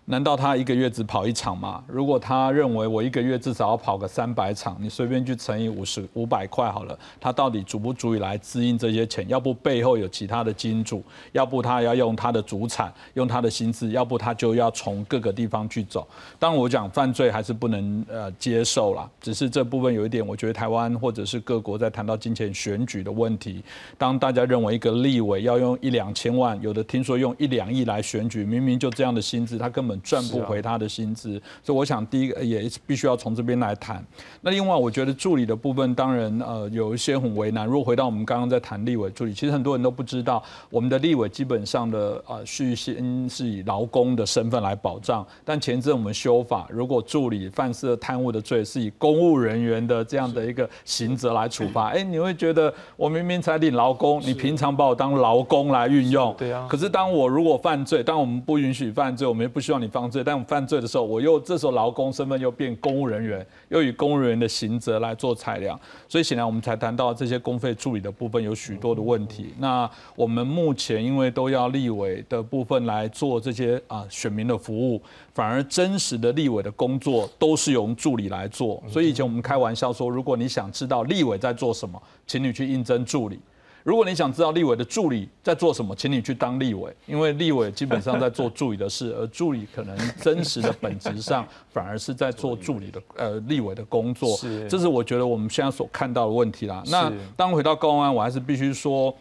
[0.08, 1.82] 难道他一个月只跑一场吗？
[1.88, 9.28] 如果他认为我一个月至少要跑个三百场，你随便去乘以五十五百块好了，他到底足不足以来支应这些钱？
[9.28, 11.02] 要不背后有其他的金主，
[11.32, 16.06] 要不他要用他的主产，用他的薪资，要不他就要从各个地方去走。
[16.38, 23.60] 当然，我讲犯罪还是不能呃接受啦，只是这部分有一点，我觉得台湾或者是各国在谈到金钱选举的问题，
[23.98, 34.04] 当大家认为一个立委要用一两千万，有的听说用一两亿来选举，明明就这样的薪资，他根本赚不回他的薪资，所以我想第一个也必须要从这边来谈。
[34.40, 37.66] 那另外，我觉得助理的部分当然呃有一些很为难。
[37.66, 45.26] 如果回到我们刚刚在谈立委助理，其实很多人都不知道，我们的立委基本上的呃续薪是以劳工的身份来保障。
[45.44, 51.88] 但前阵我们修法，如果助理犯涉贪污的罪，是以公务人员的这样的一个刑责来处罚。
[51.88, 56.34] 哎，你会觉得我明明才领劳工，你平常把我当劳工来运用。
[56.36, 56.66] 对啊。
[56.68, 60.22] 可是当我如果犯罪，当我们不允许犯罪，我们也不希望你犯罪。
[60.24, 65.78] 但我犯罪的时候，我又这时候劳工身份又变公务人员，又以公务人员的刑责来做裁量，
[66.08, 69.54] 所以显然我们才谈到这些公费助理的部分有许多的问题。
[69.58, 75.00] 那我们目前因为都要立委的部分来做这些啊选民的服务，
[75.34, 78.82] 反而真实的立委的工作都是由助理来做。
[78.88, 83.38] 所以以前我们开玩笑说，如果你想知道立委在做什么，请你去应征助理。
[83.86, 94.36] 如果你想知道立委的助理在做什么，请你去当立委，因为立委基本上在做助理的事，而助理可能真实的本质上反而是在做助理的呃立委的工作。
[94.36, 96.82] 是，这是我觉得我们现在所看到的问题啦。
[96.88, 99.16] 那当回到高安，我还是必须说。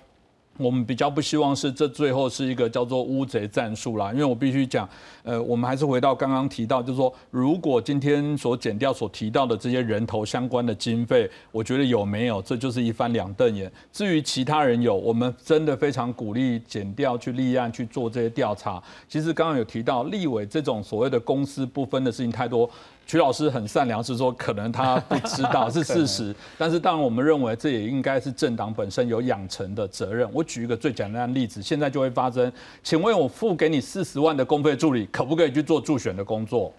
[0.58, 4.88] 我们比较不希望是这最后是一个叫做乌贼战术啦，因为我必须讲，
[5.24, 13.72] 呃，我们还是回到刚刚提到，就是说，如果今天所减掉所提到的这些人头相关的经费，我觉得有没有，这就是一翻两瞪眼。
[13.92, 18.82] 至于其他人有，我们真的非常鼓励减掉去立案去做这些调查。
[19.10, 22.70] 其实刚刚有提到立委这种所谓的公私不分的事情太多。
[23.06, 30.28] 曲老师很善良，是说可能他不知道 是事实，但是当然我们认为这也应该是政党本身有养成的责任。
[30.34, 32.52] 我举一个最简单的例子，现在就会发生，
[32.84, 36.74] 请问我付给你四十万的公费助理，可不可以去做助选的工作？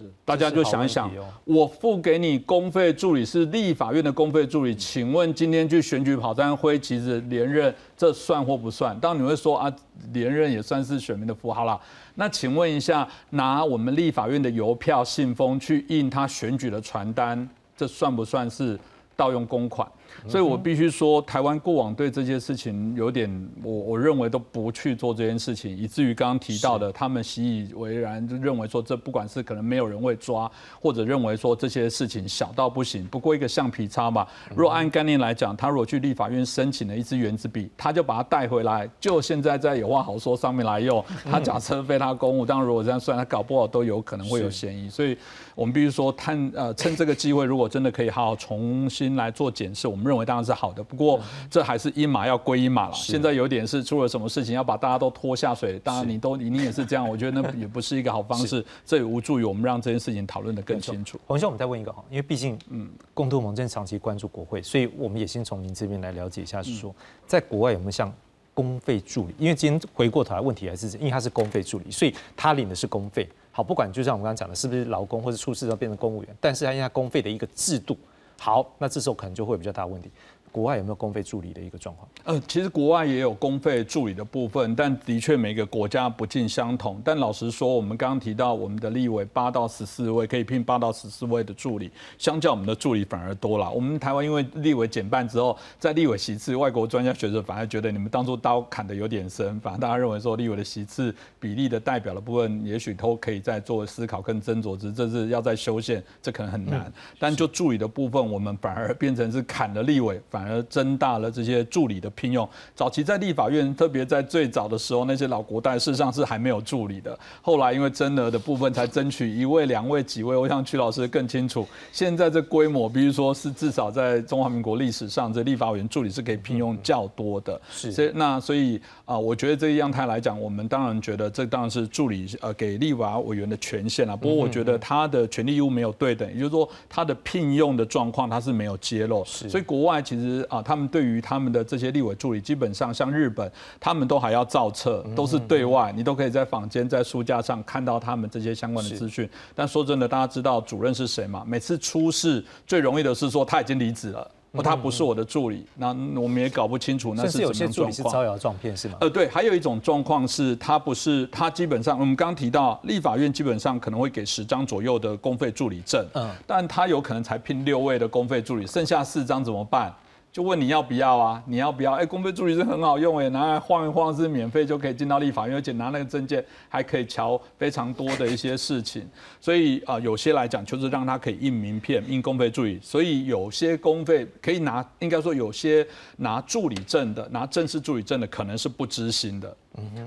[0.00, 1.10] 是，大家就想一想，
[1.44, 8.98] 我付给你公费助理是立法院的公费助理，请问今天去选举跑单挥旗子连任，这算或不算？
[8.98, 9.70] 当然你会说啊，
[10.14, 11.78] 连任也算是选民的符号了。
[12.14, 17.46] 那请问一下，拿我们立法院的邮票信封去印他选举的传单，
[17.76, 18.78] 这算不算是
[19.14, 19.86] 盗用公款。
[20.28, 30.50] 所以我必须说，台湾过往对这些事情有点，我我认为都不去做这件事情，以至于刚刚提到的，他们习以为然，就认为说这不管是可能没有人会抓，
[30.80, 34.26] 或者认为说这些事情小到不行，不过一个橡皮擦嘛。
[34.54, 41.02] 若按概念来讲，他如果去立法院申请了一支原子笔，他就把它带回来，就现在在有话好说上面来用。
[41.24, 44.90] 他假设非他公务，当然如果这样算，他搞不好都有可能会有嫌疑。
[44.90, 45.16] 所以
[45.54, 49.99] 我们必须说，探呃趁这个机会，如果真的可以好好重新来做检视，我们。
[50.04, 51.20] 认为当然是好的，不过
[51.50, 52.94] 这还是一码要归一码了。
[52.94, 55.78] 现在有点是出了什么事情，要把大家都拖下水。
[55.80, 61.18] 当然你都你也是这样，我觉得那也不是一个好方式，这也无助于我们让这件事情讨论的更清楚。
[61.26, 66.94] 洪兄，我们再问一个哈，因为毕竟嗯，共同盟正长期关注国会，所以我们也先从您这边来了解一下，是说
[67.26, 68.12] 在国外有没有像
[68.54, 69.34] 公费助理？
[69.38, 73.28] 因为今天回过头来问题还是因为他是公费助理，所以他领的是公费。
[73.52, 77.96] 好，不管就像我们刚刚讲的，是不是劳工或者出事要变成公务员，但是他因为公费的一个制度。
[78.42, 80.10] 好，那这时候可能就会有比较大问题。
[80.52, 82.08] 国外有没有公费助理的一个状况？
[82.24, 87.00] 呃，其实国外也有公费助理的部分，但的确每个国家不尽相同。
[87.04, 93.70] 但老实说，我们刚刚提到我们的立委八到十四位可以聘八到十四位的助理，相较我们的助理反而多了。
[93.70, 106.92] 我们台湾因为立委减半之后，在立委席次，外国专家学者反而觉得你们当初刀砍的有点深，反而大家认为说立委的席次比例的代表的部分，也许都可以再做思考跟斟酌，之这是要在修宪，这可能很难。
[107.18, 112.48] 但就助理的部分，我们反而变成是砍了立委，反而增大了这些助理的聘用。
[112.74, 117.18] 早期在立法院，特别在最早的时候，那些老国代事实上是还没有助理的。
[117.42, 120.36] 后来因为增额的部分，才争取一位、两位、几位。
[120.36, 121.66] 我想曲老师更清楚。
[121.92, 127.60] 现在这规模，比如说是至少在中华民国历史上，这立法委员助理是可以聘用较多的。
[127.70, 127.92] 是。
[127.92, 134.16] 所以那所以啊，我觉得这一样态来讲，我们当然觉得这当然是助理呃给立法委员的权限了。
[134.16, 139.24] 不过我觉得他的权利义务没有对等，也就是说他的聘用的状况他是没有揭露。
[139.24, 139.48] 是。
[139.48, 140.62] 所以国外其实啊。
[140.62, 149.28] 他们对于他们的这些立委助理，基本上像日本，他们都还要造册，都是对外，你都可以在坊间、在书架上看到他们这些相关的资讯。
[149.54, 151.44] 但说真的，大家知道主任是谁吗？
[151.46, 154.30] 每次出事最容易的是说他已经离职了。
[154.52, 157.92] 哦，他不是我的助理，那我们也搞不清楚那是什么状况。
[157.92, 158.96] 是招摇撞骗是吗？
[159.00, 169.94] 呃，对，还有一种状况是他不是，他基本上我们刚刚提到立法院基本上可能会给十张左右的公费助理证，嗯，但他有可能才聘六位的公费助理，剩下四张怎么办？
[170.32, 171.42] 就问你要不要啊？
[171.44, 171.94] 你要不要？
[171.94, 179.04] 哎，公费助理是很好用哎，拿来晃一晃是免费就可以进到立法院，而且拿那个证件还可以瞧非常多的一些事情。
[179.40, 182.78] 所以啊，有些来讲就是让他可以印名片、印公费助理。
[182.80, 185.84] 所以有些公费可以拿，应该说有些
[186.18, 189.56] 拿助理证的、拿正式助理证的，可能是不知心的。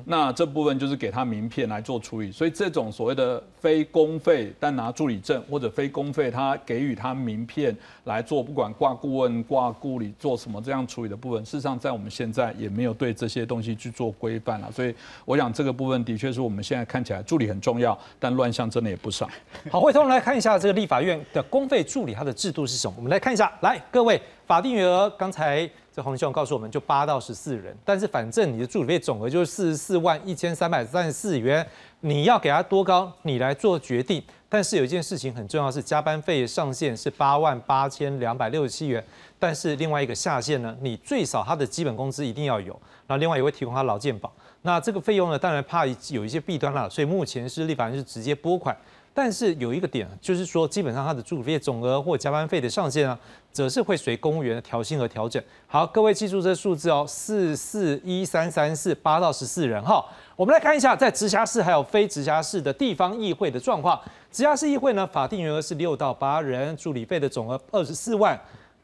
[0.06, 14.72] 那这部分就是给他名片来做处理，所以这种所谓的非公费但拿助理证或者非公费，他给予他名片来做，不管挂顾问、挂顾理做什么这样处理的部分，事实上在我们现在也没有对这些东西去做规范了。
[14.72, 14.94] 所以
[15.26, 19.30] 我想这个部分的确是我们现在看起来助理很重要，但乱象真的也不少。
[19.72, 22.94] 好，回头来看一下这个立法院的公费助理它的制度是什么？
[22.98, 25.70] 我们来看一下，来各位法定余额刚才。
[25.96, 31.64] 这洪兄告诉我们，就八到十四人，但是反正你的助理费总额就是四十四万一千三百三十四元，
[32.00, 34.20] 你要给他多高，你来做决定。
[34.50, 39.06] 但是有一件事情很重要，是加班费上限是八万八千两百六十七元，
[39.38, 42.76] 但是另外一个下限呢，你最少他的基本工资一定要有，
[43.06, 44.34] 那另外也会提供他劳健保。
[44.64, 48.76] 那这个费用呢，当然怕有一些弊端了，所以目前是立法院是直接拨款。
[49.14, 53.18] 但是有一个点，就是说基本上他的助理费总额或加班费的上限啊，
[53.52, 55.42] 则是会随公务员的调薪而调整。
[55.68, 60.04] 好，各位记住这数字哦，四四一三三四八到十四人哈。
[60.36, 64.00] 我们来看一下在直辖市还有非直辖市的地方议会的状况。
[64.32, 68.40] 直辖市议会呢，法定员额是六到八人，助理费的总额二十四万。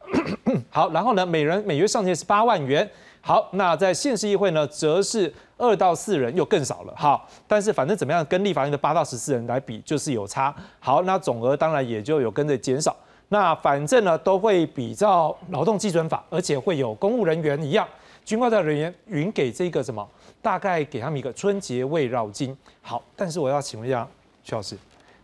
[0.69, 2.87] 好，然后呢，每人每月上限是八万元。
[3.21, 6.93] 好，那在县市议会呢，则是二到四人，又更少了。
[6.95, 10.55] 好，但是反正怎么样，跟立法院的八到十四人来比，就是有差。
[10.79, 12.95] 好，那总额当然也就有跟着减少。
[13.27, 17.87] 那反正呢，都会比照劳动基准法，而且会有公务人员一样，
[18.25, 20.07] 军官的人员允给这个什么，
[20.41, 22.57] 大概给他们一个春节慰绕金。
[22.81, 24.07] 好，但是我要请问一下
[24.41, 24.75] 徐老师，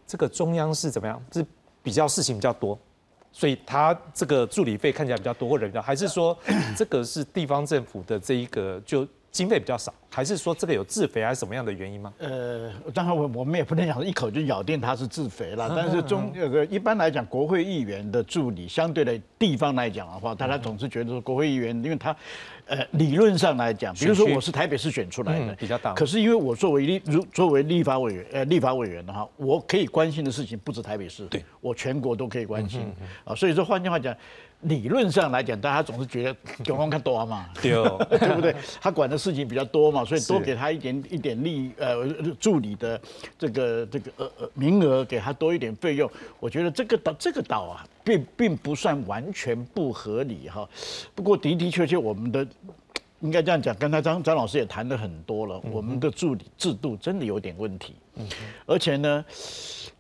[0.06, 1.20] 这个中央是怎么样？
[1.32, 1.44] 是
[1.82, 2.78] 比较事情比较多？
[3.38, 6.38] 所以他这个助理费看起来比较多，或者比较，还是说
[6.78, 12.14] 这个是地方政府的这一个就经费比较少，还是说这个有自肥还是什么样的原因吗？
[12.20, 22.16] 呃，当然我我们也不能讲一口就咬定他是自肥了， 但是中那个一般来讲，国会议员的助理相对的地方来讲的话，大家总是觉得说国会议员，因为他。
[22.68, 25.94] 呃，理论上来讲，比如说我是台北市选出来的，比较大。
[25.94, 32.82] 可是因为我作为立如作为立法委员，呃，立法委员的话，我可以关心的事情不止台北市，对，我全国都可以关心
[33.24, 33.36] 啊。
[33.36, 34.16] 所以说，换句话讲，
[34.66, 37.72] 理论上来讲，大家总是觉得九龙看多嘛， 对
[38.18, 38.56] 对不对？
[38.82, 42.06] 他管的事情比较多嘛，所以多是给他一点一点利呃
[42.40, 43.00] 助理的
[43.38, 46.10] 这个这个呃呃名额，给他多一点费用。
[46.40, 50.68] 我觉得这个岛这个岛啊，并并不算完全不合理哈。
[51.14, 52.46] 不过的的确确，我们的
[53.20, 57.94] 应该这样讲，刚才张张老师也谈了很多了，我们的助理制度真的有点问题，
[58.66, 59.24] 而且呢。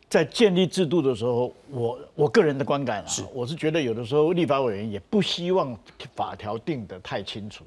[0.10, 5.78] 在建立制度的时候，我我个人的观感啊，我是觉得有的时候立法委员也不希望
[6.16, 7.66] 法条定得太清楚，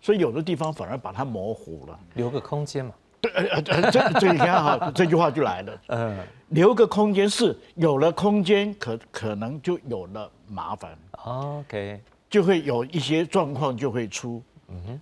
[0.00, 2.92] 所以有的地方反而把它模糊了，留个空间嘛。
[3.20, 6.18] 对，呃呃，这这你看哈， 这句话就来了，嗯，
[6.48, 12.00] 留个空间是有了空间，可可能就有了麻烦，OK，
[12.30, 14.42] 就会有一些状况就会出。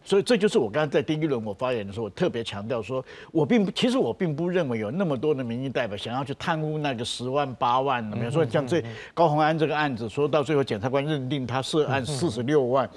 [0.03, 8.17] 所以这就是我刚才在第一轮我发言的时候，我特别强调说，我并不，其实我并不认为有那么多的民意代表想要去贪污那个十万八万的。
[8.17, 12.89] 比如说像这高鸿安这个案子，说到最后检察官认定他涉案四十六万，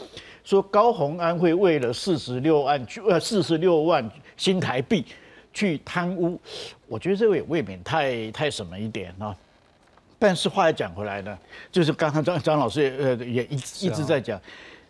[0.43, 5.05] 说高鸿安会为了四十六万呃四十六万新台币
[5.53, 6.39] 去贪污，
[6.87, 9.35] 我觉得这个也未免太太什么一点啊。
[10.17, 11.37] 但是话又讲回来呢，
[11.69, 14.39] 就是刚刚张张老师也呃也一一直在讲，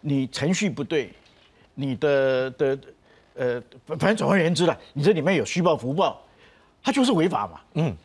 [0.01, 1.09] 你程序不对。
[1.75, 2.79] 你的的
[3.35, 6.21] 呃，反正总而言之了，你这里面有虚报、福报，
[6.83, 7.61] 它就是违法嘛。
[7.75, 7.95] 嗯，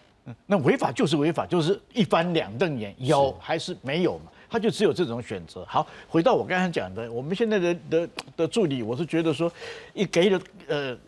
[0.47, 4.33] 那违法就是违法，就是一翻两瞪眼，有还是没有嘛？
[4.49, 5.65] 他就只有这种选择。
[5.67, 9.53] 好，回到我刚才讲的，我们现在的的的助理，我是觉得说，
[9.95, 10.99] 一给了呃。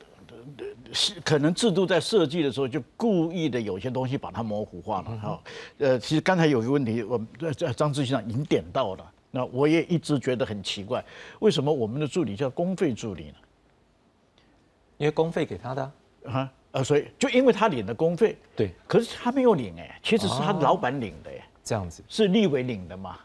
[1.22, 5.18] 可能制度在设计的时候就故意的有些东西把它模糊化了。
[5.18, 5.40] 哈，
[5.76, 7.28] 呃，其实刚才有一个问题，我们
[7.76, 9.04] 张志新长已经点到了。
[9.38, 11.04] 那我也一直觉得很奇怪，
[11.38, 13.34] 为什么我们的助理叫公费助理呢？
[14.96, 15.92] 因为公费给他的
[16.24, 23.16] 啊，呃，所以就因为他领的公费，对，可是他没有领哎，其实是他老板领的哎，这样子是立委领的嘛？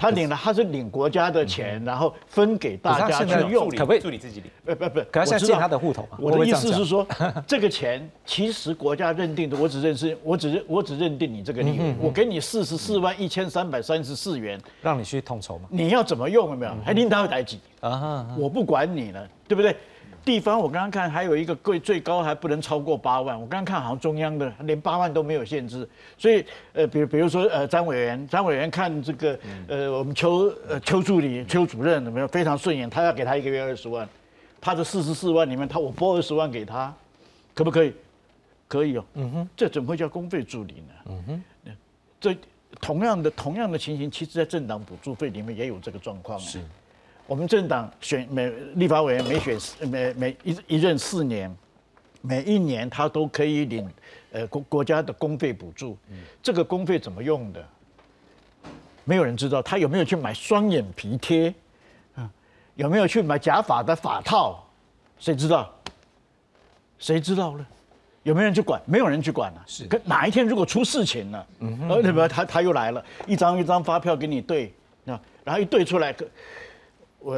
[0.00, 4.50] 他领了，他是领国家的钱，然后分给大家去用，可不可以助理自己领？
[4.64, 6.16] 不不不，可他现在进他的户头嘛？
[6.18, 7.06] 我的意思是说，
[7.46, 15.68] 这个钱其实国家认定的，我只认识，我只认我只认定你这个利益，我给你四十四万一千三百三十四元，让你去统筹嘛。
[15.68, 16.72] 你要怎么用有没有？
[16.82, 18.26] 还领导代几啊？
[18.38, 19.76] 我不管你了，对不对？
[20.24, 34.08] 地方我刚刚看还有一个贵最高还不能超过八万，我刚刚看好像中央的连八万都没有限制，所以呃，比如比如说呃，张委员，张委员看这个呃，我们邱呃邱助理邱主任怎么样非常顺眼，他要给他一个月二十万，
[34.60, 36.94] 他的四十四万里面他我拨二十万给他，
[37.54, 37.92] 可不可以？
[38.68, 40.94] 可以哦，嗯哼，这怎么会叫公费助理呢？
[41.06, 41.76] 嗯哼，
[42.20, 42.36] 这
[42.80, 46.38] 同样的同样的情形，其实在政党补助费里面也有这个状况。
[46.38, 46.60] 是。
[47.30, 49.56] 我们政党选每立法委员每选
[49.88, 51.48] 每每一一任四年，
[52.22, 53.88] 每一年他都可以领
[54.32, 55.96] 呃国国家的公费补助。
[56.42, 57.64] 这个公费怎么用的？
[59.04, 59.62] 没有人知道。
[59.62, 61.54] 他有没有去买双眼皮贴？
[62.16, 62.28] 啊，
[62.74, 64.66] 有没有去买假发的发套？
[65.20, 65.72] 谁知道？
[66.98, 67.64] 谁知道呢？
[68.24, 68.82] 有没有人去管？
[68.86, 69.62] 没有人去管了。
[69.68, 69.86] 是。
[69.86, 72.26] 可哪一天如果出事情了，嗯，呃，对吧？
[72.26, 74.74] 他他又来了，一张一张发票给你对，
[75.06, 75.14] 啊，
[75.44, 76.12] 然后一对出来，
[77.20, 77.36] 我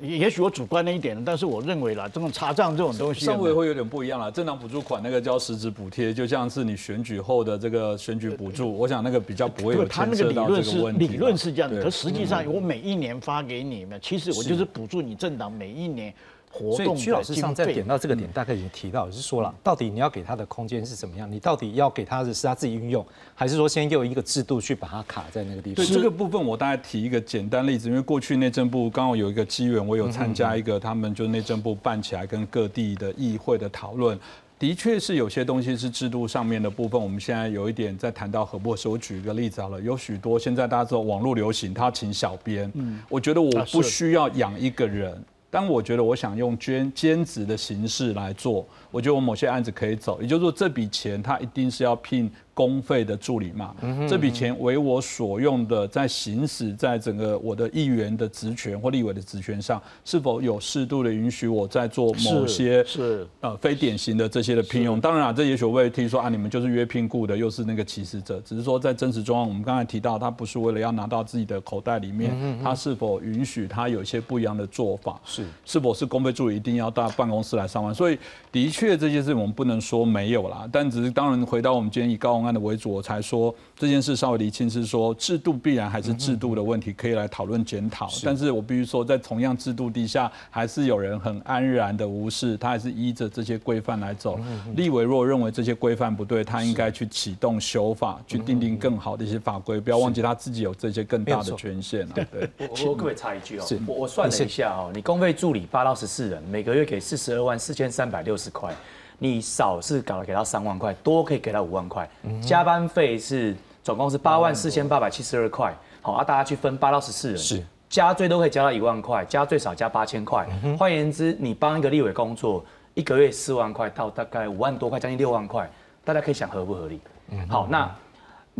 [0.00, 4.32] 也许我主观了一点，但是我认为啦，这种查账这种东西，稍微会有点不一样了。
[4.32, 11.06] 政党补助款那个叫实质补贴，就像是你选举后的这个选举补助，我想那个比较不会有他那个理论是问题。
[11.06, 16.12] 理论是这样的，可实际上我每一年发给你们，其实我就是补助你政党每一年。
[16.52, 21.30] 所以曲老师上在点到这个点，大概已经提到，是说了，到底你要给他的空间是怎么样？
[21.30, 25.76] 你到底要给他的是他自己运用，还是说先有一个制度去把它卡在那个地方？
[25.76, 34.18] 对这个部分，我大概提一个简单例子，因为过去内政部刚好有一个机缘，我有参加一个他们就内政部办起来跟各地的议会的讨论，
[34.58, 37.00] 的确是有些东西是制度上面的部分。
[37.00, 45.22] 我们现在有一点在谈到何博士，我举一个例子好了，有许多现在大家知道网络流行，他请小编，嗯，我觉得我不需要养一个人。
[45.50, 53.74] 当我觉得我想用捐兼职的形式来做，我觉得我某些案子可以走，也就是说这笔钱它一定是要聘公费的助理嘛，
[54.08, 65.00] 这笔钱为我所用的，在行使在整个我的议员的职权或立委的职权上，是否有适度的允许我在做某些是呃非典型的这些的聘用？
[65.00, 75.20] 当然啊，这也许我会听说啊，你们就是约聘雇的，又是那个歧视者，只是说在真实中，我们刚才提到，他不是为了要拿到自己的口袋里面，他是否允许他有一些不一样的做法？
[75.24, 77.94] 是是否是公费助理一定要到办公室来上班？
[77.94, 78.18] 所以
[78.52, 88.08] 的确这些事情我们不能说没有啦，但只是当然回到我们今天以高洪安的为主，我才说这件事稍微厘清是说制度必然还是制度的问题，可以来讨论检讨。
[88.24, 94.40] 但是我必须说，在同样制度底下，还是有人很安然的无视，他还是依着这些规范来走。
[94.74, 99.78] 立委若认为这些规范不对，他应该去启动修法，去定定更好的一些法规。
[99.78, 102.14] 不要忘记他自己有这些更大的权限啊。
[102.14, 103.66] 对，我我可不可以插一句哦？
[103.86, 108.74] 我我算了一下哦，你公费助理八到十四人，每个月给四十二万四千三百六十块。
[109.20, 112.10] 你少是搞了给他三万块，多可以给他五万块。
[112.42, 113.54] 加班费是
[113.84, 115.72] 总共是八万四千八百七十二块。
[116.02, 120.48] 好啊，大家去分八到十四人，是加最多可以加到一万块，加最少加八千块。
[120.76, 122.64] 换言之，你帮一个立委工作，
[122.94, 125.70] 一个月四万块到大概五万多块，将近六万块，
[126.04, 127.00] 大家可以想合不合理？
[127.48, 127.88] 好，那。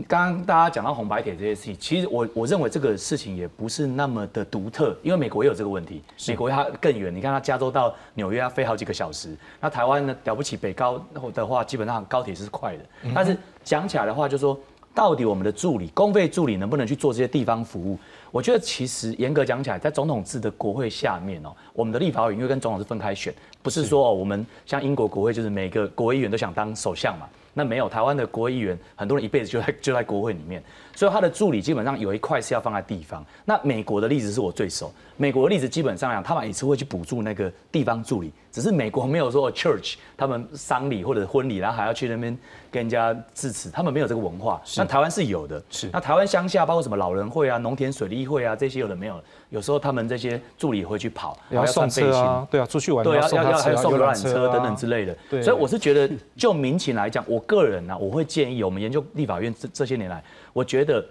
[0.09, 6.03] 刚刚大家讲到红白铁这些事情，其实我我认为这个事情也不是那么的独特，因为美国也有这个问题。
[6.27, 9.37] 美国它更远，你看它加州到纽约要飞好几个小时。
[9.61, 10.99] 那台湾呢，了不起北高
[11.35, 12.85] 的话，基本上高铁是快的。
[13.15, 14.59] 但是讲起来的话，就说
[14.95, 17.99] 到底我们的助理、公费助理能不能去做这些地方服务？
[18.31, 27.27] 我觉得其实严格讲起来，在总统制的国会下面哦，我们的立法委员因为跟总统是分开选，不是说哦，我们像英国国会就是每个国会议员都想当首相嘛。
[27.53, 30.63] 那没有，台湾的国会议员很多人一辈子就在 就在国会里面，
[30.95, 33.27] 所以他的助理基本上有一块是要放在地方。
[33.45, 42.39] 那美国的例子是我最熟，美国的例子基本上讲，他们也是会去补助那个地方助理，只是美国没有说 church 他们丧礼或者婚礼，然后还要去那边
[42.71, 44.63] 跟人家致辞，他们没有这个文化。
[44.77, 45.91] 那台湾是有的，是。
[45.93, 55.17] 那台湾乡下包括什么老人会啊、农田水利会啊这些有的没有，有时候他们这些助理也会去跑，要送车啊，对啊，出去玩对，啊要要还要送游览车等等之类的。
[55.29, 55.43] 对。
[55.43, 61.05] 所以我是觉得，就民情来讲，我个人呢，我会建议我们研究立法院这这些年来，我觉得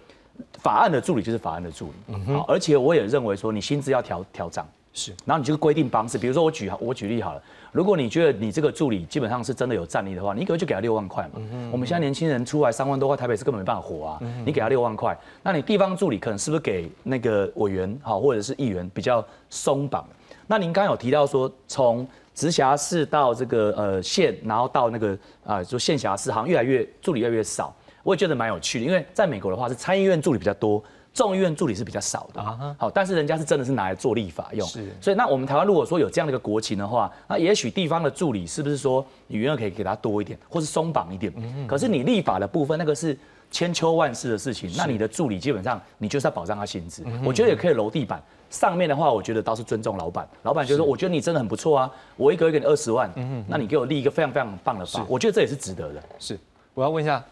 [0.60, 7.42] 法案的助理就是法案的助理，好，而且我也认为说，你薪资要调调涨，是，然后你就规定方式，比如说我举我举例好了，
[7.72, 11.42] 如果你觉得你这个助理基本上是真的有战力的话，你一个月就给他六万块嘛，
[11.72, 20.08] 我们现在年轻人出来三万多块，台北是根本没办法活啊，你给他六万块，那你地方助理可能是不是给那个委员好或者是议员比较松绑？
[20.48, 27.76] 那您刚刚有提到说从直辖市到这个呃县，然后到那个啊，就县辖市，好像越来越助理越来越少。
[28.02, 30.82] 我也觉得蛮有趣的，因为在美国的话是参议院助理比较多，
[31.14, 32.42] 众议院助理是比较少的。
[32.78, 34.68] 好，但是人家是真的是拿来做立法用。
[34.68, 34.96] 是。
[35.02, 41.32] 所以那我们台湾如果说有这样的一个国情的话，那也许地方的助理是不是说你原来可以给他多一点，或是松绑一点？
[41.38, 43.18] 嗯可是你立法的部分那个是
[43.52, 47.04] 千秋万世的事情，那你的助理基本上你就是要保障他薪资。
[47.24, 48.22] 我觉得也可以楼地板。
[48.50, 50.28] 上面的话，我觉得倒是尊重老板。
[50.42, 53.08] 老板就说：“我觉得你真的很不错啊，我一个月给你二十万，
[53.48, 56.40] 那你给我立一个非常非常棒的法，我觉得这也是值得的。”是，
[56.74, 57.24] 我要问一下，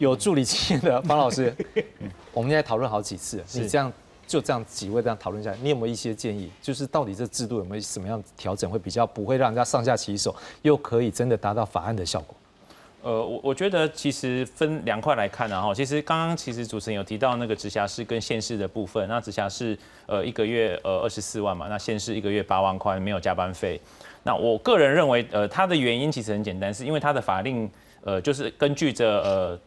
[0.00, 1.54] 有助理经验的方老师，
[2.32, 3.92] 我们现在讨论好几次，你这样
[4.26, 6.50] 就这样几位这样讨论下来，你有没有一些建议？
[6.62, 12.34] 就是到底这制度有没有什么样调整，会比较不会让人家上下其手，又可以真的达到法案的效果？
[13.02, 23.80] 呃，我我觉得其实分两块来看呢，哈，其实刚刚其实主持人有提到那个直辖市跟县市的部分，那直辖市呃一个月呃二十四万嘛，那县市一个月八万块，没有加班费。
[24.22, 27.68] 那我个人认为，呃，它的原因其实很简单，是因为它的法令
[28.02, 29.58] 呃就是根据着呃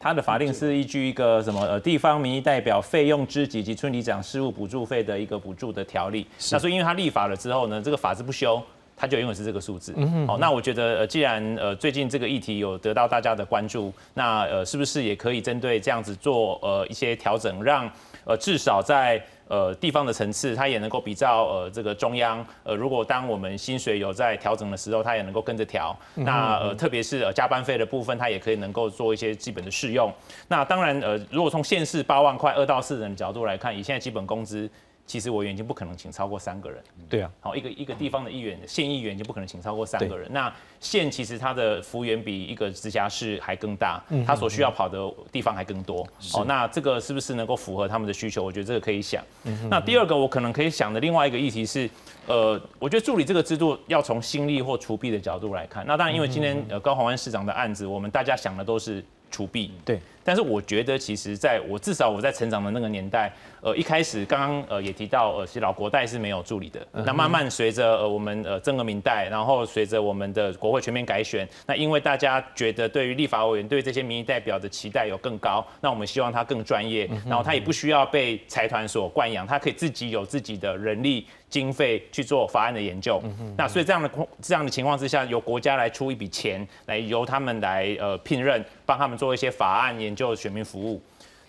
[0.00, 6.26] 它的法令是依据一个什么呃地方民意代表费用之及及村里长事务补助费的一个补助的条例。
[6.50, 8.60] 那所以因为它立法了之后呢，这个法制不修。
[9.02, 9.94] 它就永远是这个数字。
[10.26, 17.90] 好，那我觉得，呃，既然呃最近这个议题有得到大家的关注，那呃是不是也可以针对这样子做呃一些调整，让
[18.26, 19.18] 呃至少在
[19.50, 22.46] 呃地方的层次，它也能够比较呃这个中央。
[22.62, 25.94] 呃，如果当我们薪水有在调整的时候，它也能够跟着调。
[26.14, 30.10] 那呃特别是呃加班费的部分，它也可以能够做一些基本的适用。
[30.48, 34.70] 那当然呃，如果从现市八万块二到四人的角度来看，以现在基本工资。
[35.10, 36.80] 其实我已经不可能请超过三个人。
[37.08, 40.32] 对啊，好一个一个地方的议员，县议员就不可能请超过三个人。
[40.32, 46.06] 那县其实它的幅员比一个直辖市还更大，它所需要跑的地方还更多。
[46.34, 48.40] 哦，那这个是不是能够符合他们的需求？
[48.44, 49.20] 我觉得这个可以想。
[49.68, 51.90] 那第二个我可能可以想的另外一个议题是，
[52.28, 55.84] 呃，我觉得助理这个制度要从心力或除弊的角度来看。
[55.88, 59.72] 那当然，因为今天呃高鸿安市长的案子，我们大家想的都是除弊。
[59.84, 59.98] 对。
[60.22, 66.86] 但是我觉得，其实在我至少我在成长的那个年代，呃，一开始刚刚呃也提到，呃，其实老国代是没有助理的。
[66.92, 83.22] 那慢慢随着呃我们呃正革命代，然后随着我们的国会全面改选，那因为大家觉得对于立法委员对这些民意代表的期待有更高，那我们希望他更专业，然后他也不需要被财团所惯养，他可以自己有自己的人力经费去做法案的研究。
[83.56, 84.10] 那所以这样的
[84.42, 90.09] 这样的情况之下，由国家来出一笔钱，来由他们来呃聘任，帮他们做一些法案研。
[90.10, 91.00] 研究选民服务，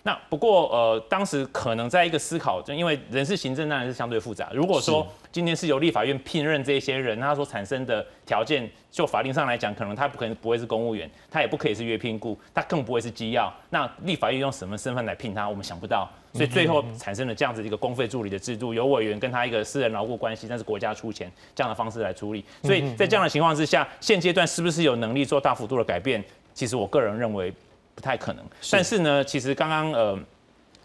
[0.04, 4.50] 那不过呃，当时可能在一个思考，就因为人事行政当然是相对复杂。
[4.54, 13.52] 如果说今天是由立法院聘任这些人，他所产生的条件，就法令上来讲，可能他不可能不会是公务员，他也不可以是约聘雇，他更不会是机要。
[13.70, 15.48] 那立法院用什么身份来聘他？
[15.48, 22.44] 我们想不到，所以最后产生了这样子一个公费助理的制度，由委员跟他一个私人牢固关系，但是国家出钱这样的方式来处理。
[22.62, 26.22] 所以在这样的情况之下，现阶段是不是有能力做大幅度的改变？
[26.54, 27.50] 其实我个人认为
[27.94, 28.44] 不太可能。
[28.70, 30.18] 但是呢，其实刚刚呃。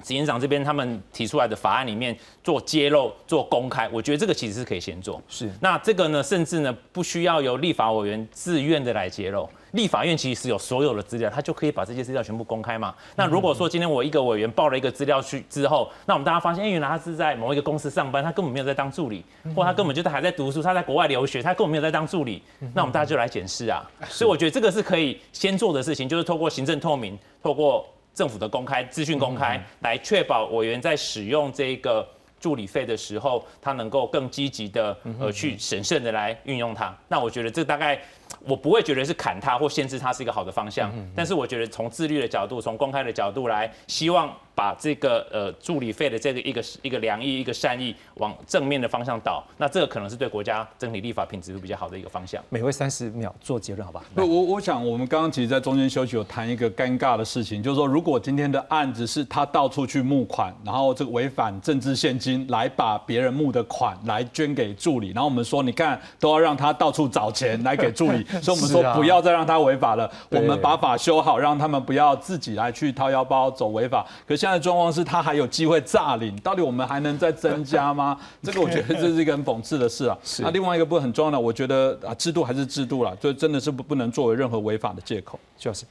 [0.04, 5.20] 执行长这边他们提出来的法案里面做揭露、做公开，我觉得这个其实是可以先做。
[5.28, 12.94] 是，那这个呢，甚至呢不需要由立法委员自愿的来揭露，立法院其实有所有的资料，他就可以把这些资料全部公开嘛。
[13.16, 19.24] 那如果说今天我一个委员报了一个资料去之后，那我们大家发现，哎，原来他是在某一个公司上班，他根本没有在当助理，
[19.56, 22.42] 或他根本就还在读书，他在国外留学，他根本没有在当助理，
[22.74, 23.86] 那我们大家就来检视啊。
[24.08, 27.86] 所以我觉得这个是可以先做的事情，就是透过行政透明，透过。
[28.18, 32.04] 政府的公开资讯公开，来确保委员在使用这个
[32.40, 36.92] 助理费的时候，他能够更积极的呃去审慎的来运用它。
[37.08, 38.02] 那我觉得这大概。
[38.46, 52.44] 我不会觉得是砍他或限制他是一个好的方向，但是我觉得从自律的角度，从公开的角度来，希望把这个呃助理费的这个一个一个良意、一个善意往正面的方向导，那这个可能是对国家整体立法品质比较好的一个方向。
[52.50, 54.02] 每位三十秒做结论，好吧？
[54.16, 68.24] 我我想我们刚刚其实，在中间休息有谈一个尴尬的事情，就是说，如果今天的案子是他到处去募款，然后这个违反政治现金来把别人募的款来捐给助理，然后我们说，你看都要让他到处找钱来给助理。
[68.42, 74.04] 所以我们说不要再让他违法了，我们把法修好，让他们不要自己来去掏腰包走违法。
[74.28, 78.18] 可现在状况是他还有机会炸领，到底我们还能再增加吗？
[78.42, 80.18] 这个我觉得这是一个很讽刺的事啊。
[80.40, 85.38] 那另外一个部分很重要的，我觉得啊制度还是制度啦，就真的是不不能作为任何违法的借口。
[85.58, 85.86] 就是，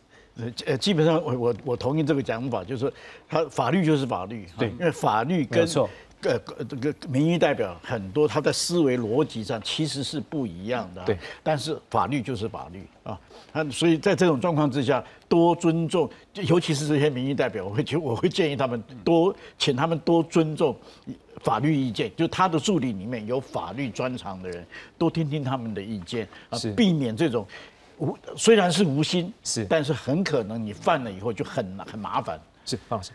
[0.65, 2.91] 呃基本上我我我同意这个讲法，就是说
[3.29, 5.67] 他法律就是法律，对，因为法律跟。
[6.23, 11.05] 呃，这个民意代表很多，他的思维逻辑上其实是不一样的。
[11.05, 13.19] 对，但是法律就是法律啊，
[13.53, 16.09] 他所以在这种状况之下，多尊重，
[16.49, 20.75] 尤其是这些民意代表，我会就我会建议他们多请他们多尊重
[21.43, 24.67] 法律意见，就他的助理里面有法律专长的人，
[24.99, 27.47] 多听听他们的意见啊，避免这种
[27.99, 32.41] 无虽然是无心是，但是很可能你犯了以后就很很麻烦。
[32.65, 33.13] 是，方老师。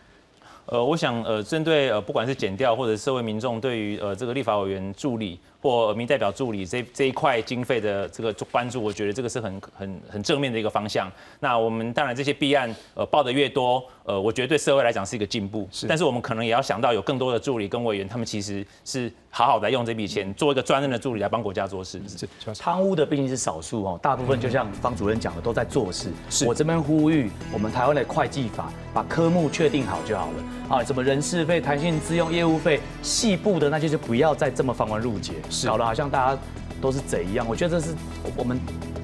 [0.66, 5.38] 呃，我想，呃，针对呃，不管是减掉或者社会民众对于呃这个立法委员助理。
[5.62, 11.10] 或民代表助理这这一块经费的这个关注，我觉得这个是很很很正面的一个方向。
[11.38, 15.68] 那我们当然这些弊案呃报的越多，呃，我觉得对社会来讲是一个进步。
[15.70, 22.02] 是，但是我们可能也要想到有更多的助理跟委员，他们其实是好好的用这笔钱做一个专任的助理来帮国家做事。
[22.08, 26.10] 是，贪污的毕竟是少数哦，大部分就像方主任讲的都在做事。
[26.28, 30.76] 是我这边呼吁我们台湾的会计法把科目确定好就好了。
[30.76, 35.34] 啊，什么人事费、弹性自用、业务费，细部的那些就不要再这么繁文缛节。
[35.66, 36.40] 搞得好像大家
[36.80, 37.94] 都是贼一样，我觉得这是
[38.36, 38.58] 我们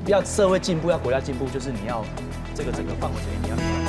[0.06, 2.04] 要社会进步，要国家进步，就是你要
[2.54, 3.87] 这个整个范围里面你要。